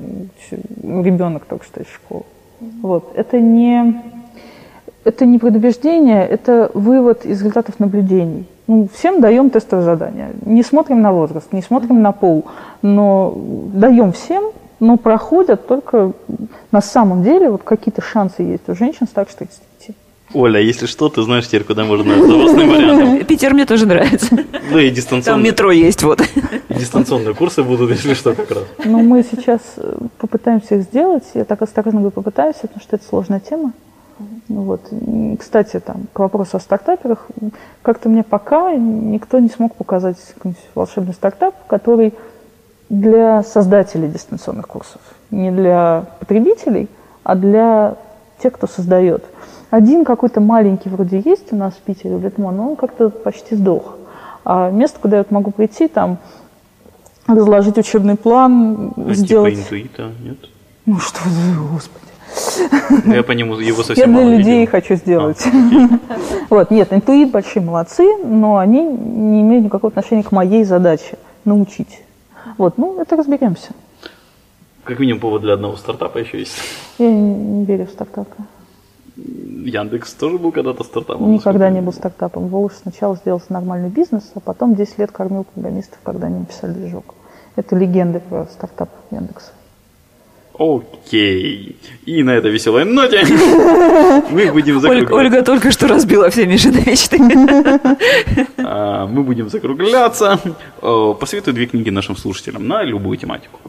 ребенок 0.81 1.45
только 1.45 1.65
что 1.65 1.81
из 1.81 1.87
школы. 1.87 2.23
Mm-hmm. 2.61 2.71
Вот. 2.81 3.11
Это 3.15 3.39
не, 3.39 4.01
это 5.03 5.25
не 5.25 5.37
предубеждение, 5.37 6.25
это 6.25 6.71
вывод 6.73 7.25
из 7.25 7.39
результатов 7.39 7.79
наблюдений. 7.79 8.45
Ну, 8.67 8.87
всем 8.93 9.19
даем 9.19 9.49
тестовое 9.49 9.83
задание. 9.83 10.29
Не 10.45 10.63
смотрим 10.63 11.01
на 11.01 11.11
возраст, 11.11 11.51
не 11.51 11.61
смотрим 11.61 12.01
на 12.01 12.13
пол, 12.13 12.45
но 12.81 13.33
даем 13.73 14.13
всем, 14.13 14.45
но 14.81 14.97
проходят 14.97 15.67
только 15.67 16.11
на 16.71 16.81
самом 16.81 17.23
деле 17.23 17.49
вот 17.49 17.63
какие-то 17.63 18.01
шансы 18.01 18.41
есть 18.41 18.67
у 18.67 18.75
женщин 18.75 19.07
старше 19.07 19.37
30. 19.37 19.61
Оля, 20.33 20.59
если 20.59 20.87
что, 20.87 21.09
ты 21.09 21.21
знаешь 21.21 21.47
теперь, 21.47 21.63
куда 21.63 21.83
можно 21.83 22.15
с 22.15 22.25
запасным 22.25 22.69
вариантом. 22.69 23.25
Питер 23.27 23.53
мне 23.53 23.65
тоже 23.65 23.85
нравится. 23.85 24.37
Ну 24.71 24.77
и 24.79 24.89
дистанционные. 24.89 25.23
Там 25.23 25.43
метро 25.43 25.71
есть, 25.71 26.03
вот. 26.03 26.21
Дистанционные 26.69 27.35
курсы 27.35 27.63
будут, 27.63 27.91
если 27.91 28.13
что, 28.13 28.33
как 28.33 28.49
раз. 28.49 28.63
Ну, 28.85 29.03
мы 29.03 29.23
сейчас 29.23 29.61
попытаемся 30.17 30.75
их 30.75 30.83
сделать. 30.83 31.25
Я 31.33 31.43
так 31.43 31.61
осторожно 31.61 31.99
говорю 31.99 32.11
попытаюсь, 32.11 32.55
потому 32.55 32.79
что 32.79 32.95
это 32.95 33.05
сложная 33.05 33.41
тема. 33.41 33.73
Ну 34.47 34.61
вот. 34.61 34.81
Кстати, 35.37 35.81
там, 35.81 36.07
к 36.13 36.19
вопросу 36.19 36.57
о 36.57 36.59
стартаперах, 36.61 37.27
как-то 37.81 38.07
мне 38.07 38.23
пока 38.23 38.73
никто 38.73 39.37
не 39.39 39.49
смог 39.49 39.75
показать 39.75 40.17
волшебный 40.75 41.13
стартап, 41.13 41.55
который 41.67 42.13
для 42.91 43.41
создателей 43.41 44.09
дистанционных 44.09 44.67
курсов, 44.67 44.99
не 45.31 45.49
для 45.49 46.03
потребителей, 46.19 46.89
а 47.23 47.35
для 47.35 47.95
тех, 48.43 48.51
кто 48.51 48.67
создает. 48.67 49.23
Один 49.69 50.03
какой-то 50.03 50.41
маленький 50.41 50.89
вроде 50.89 51.21
есть 51.23 51.53
у 51.53 51.55
нас 51.55 51.73
в 51.73 51.77
Питере, 51.77 52.17
в 52.17 52.23
Литмо, 52.23 52.51
но 52.51 52.71
он 52.71 52.75
как-то 52.75 53.09
почти 53.09 53.55
сдох. 53.55 53.95
А 54.43 54.69
место, 54.71 54.99
куда 55.01 55.19
я 55.19 55.25
могу 55.29 55.51
прийти, 55.51 55.87
там 55.87 56.17
разложить 57.27 57.77
учебный 57.77 58.17
план, 58.17 58.91
а 58.97 59.13
сделать... 59.13 59.55
Типа 59.55 59.63
интуита, 59.63 60.11
нет? 60.21 60.37
Ну 60.85 60.99
что 60.99 61.19
господи. 61.71 63.05
Ну, 63.05 63.13
я 63.13 63.23
по 63.23 63.31
нему 63.31 63.57
его 63.57 63.83
совсем 63.83 64.13
Я 64.13 64.17
для 64.17 64.37
людей 64.37 64.59
видел. 64.61 64.71
хочу 64.71 64.95
сделать. 64.95 65.45
А, 65.45 66.15
вот, 66.49 66.71
нет, 66.71 66.91
интуит 66.91 67.31
большие 67.31 67.63
молодцы, 67.63 68.05
но 68.25 68.57
они 68.57 68.83
не 68.83 69.41
имеют 69.41 69.63
никакого 69.65 69.91
отношения 69.91 70.23
к 70.23 70.33
моей 70.33 70.65
задаче 70.65 71.17
научить. 71.45 72.01
Вот, 72.57 72.77
ну, 72.77 73.01
это 73.01 73.15
разберемся. 73.15 73.73
Как 74.83 74.99
минимум 74.99 75.21
повод 75.21 75.41
для 75.41 75.53
одного 75.53 75.75
стартапа 75.75 76.17
еще 76.17 76.39
есть. 76.39 76.57
Я 76.97 77.11
не, 77.11 77.33
не 77.33 77.65
верю 77.65 77.85
в 77.85 77.89
стартапы. 77.91 78.35
Яндекс 79.15 80.13
тоже 80.13 80.37
был 80.37 80.51
когда-то 80.51 80.83
стартапом? 80.83 81.31
Никогда 81.31 81.69
не 81.69 81.81
был 81.81 81.93
стартапом. 81.93 82.47
Волш 82.47 82.73
сначала 82.81 83.15
сделал 83.15 83.41
нормальный 83.49 83.89
бизнес, 83.89 84.31
а 84.33 84.39
потом 84.39 84.75
10 84.75 84.97
лет 84.97 85.11
кормил 85.11 85.43
программистов, 85.43 85.99
когда 86.03 86.27
они 86.27 86.39
написали 86.39 86.73
движок. 86.73 87.13
Это 87.55 87.75
легенды 87.75 88.19
про 88.19 88.47
стартап 88.47 88.89
Яндекса. 89.11 89.51
Окей. 90.57 91.77
И 92.05 92.23
на 92.23 92.31
этой 92.31 92.51
веселой 92.51 92.85
ноте 92.85 93.23
мы 94.31 94.51
будем 94.51 94.79
закругляться. 94.79 95.15
Ольга 95.15 95.41
только 95.43 95.71
что 95.71 95.87
разбила 95.87 96.29
все 96.29 96.45
Мишины 96.45 96.83
мечты. 96.85 97.17
Мы 98.57 99.23
будем 99.23 99.49
закругляться. 99.49 100.39
Посоветую 100.81 101.55
две 101.55 101.65
книги 101.65 101.89
нашим 101.89 102.15
слушателям 102.15 102.67
на 102.67 102.83
любую 102.83 103.17
тематику. 103.17 103.59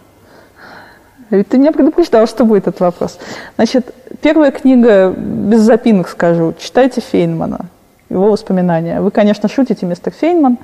Ведь 1.30 1.48
ты 1.48 1.56
меня 1.56 1.72
предупреждал, 1.72 2.26
что 2.26 2.44
будет 2.44 2.66
этот 2.66 2.80
вопрос. 2.80 3.18
Значит, 3.56 3.94
первая 4.20 4.50
книга, 4.50 5.14
без 5.16 5.62
запинок 5.62 6.08
скажу, 6.08 6.54
читайте 6.60 7.00
Фейнмана, 7.00 7.66
его 8.10 8.30
воспоминания. 8.30 9.00
Вы, 9.00 9.10
конечно, 9.10 9.48
шутите, 9.48 9.86
мистер 9.86 10.12
Фейнман, 10.12 10.58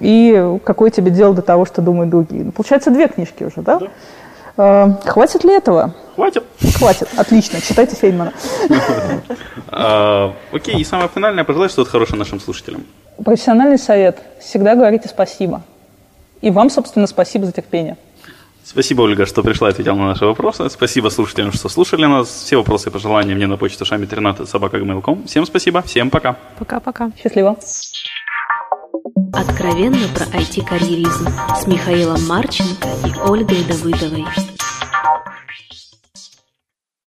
и 0.00 0.58
какое 0.64 0.90
тебе 0.90 1.12
дело 1.12 1.34
до 1.34 1.42
того, 1.42 1.66
что 1.66 1.82
думают 1.82 2.10
другие. 2.10 2.50
Получается, 2.50 2.90
две 2.90 3.06
книжки 3.06 3.44
уже, 3.44 3.62
да? 3.62 3.78
да. 3.78 3.86
Э, 4.56 4.90
хватит 5.04 5.44
ли 5.44 5.54
этого? 5.54 5.94
Хватит. 6.14 6.44
Хватит. 6.76 7.08
Отлично. 7.16 7.60
Читайте 7.60 7.96
Фейнмана. 7.96 8.32
А, 9.76 10.32
окей, 10.52 10.78
и 10.78 10.84
самое 10.84 11.08
финальное, 11.12 11.42
пожелай 11.42 11.68
что-то 11.68 11.90
хорошее 11.90 12.16
нашим 12.16 12.38
слушателям. 12.38 12.84
Профессиональный 13.24 13.78
совет. 13.78 14.18
Всегда 14.38 14.76
говорите 14.76 15.08
спасибо. 15.08 15.62
И 16.42 16.50
вам, 16.50 16.70
собственно, 16.70 17.08
спасибо 17.08 17.46
за 17.46 17.50
терпение. 17.52 17.96
Спасибо, 18.64 19.02
Ольга, 19.02 19.26
что 19.26 19.42
пришла 19.42 19.68
и 19.68 19.72
ответила 19.72 19.94
на 19.94 20.06
наши 20.08 20.24
вопросы. 20.24 20.70
Спасибо 20.70 21.08
слушателям, 21.08 21.52
что 21.52 21.68
слушали 21.68 22.06
нас. 22.06 22.28
Все 22.28 22.56
вопросы 22.56 22.88
и 22.88 22.92
пожелания 22.92 23.34
мне 23.34 23.48
на 23.48 23.56
почту 23.56 23.84
шами 23.84 24.06
13 24.06 24.48
собака 24.48 24.78
Всем 25.26 25.44
спасибо, 25.44 25.82
всем 25.82 26.10
пока. 26.10 26.36
Пока-пока. 26.58 27.10
Счастливо. 27.20 27.56
Откровенно 29.32 30.06
про 30.14 30.24
IT-карьеризм 30.38 31.28
с 31.60 31.66
Михаилом 31.66 32.24
Марченко 32.26 32.88
и 33.04 33.28
Ольгой 33.28 33.64
Давыдовой. 33.64 34.24
now. 35.04 35.22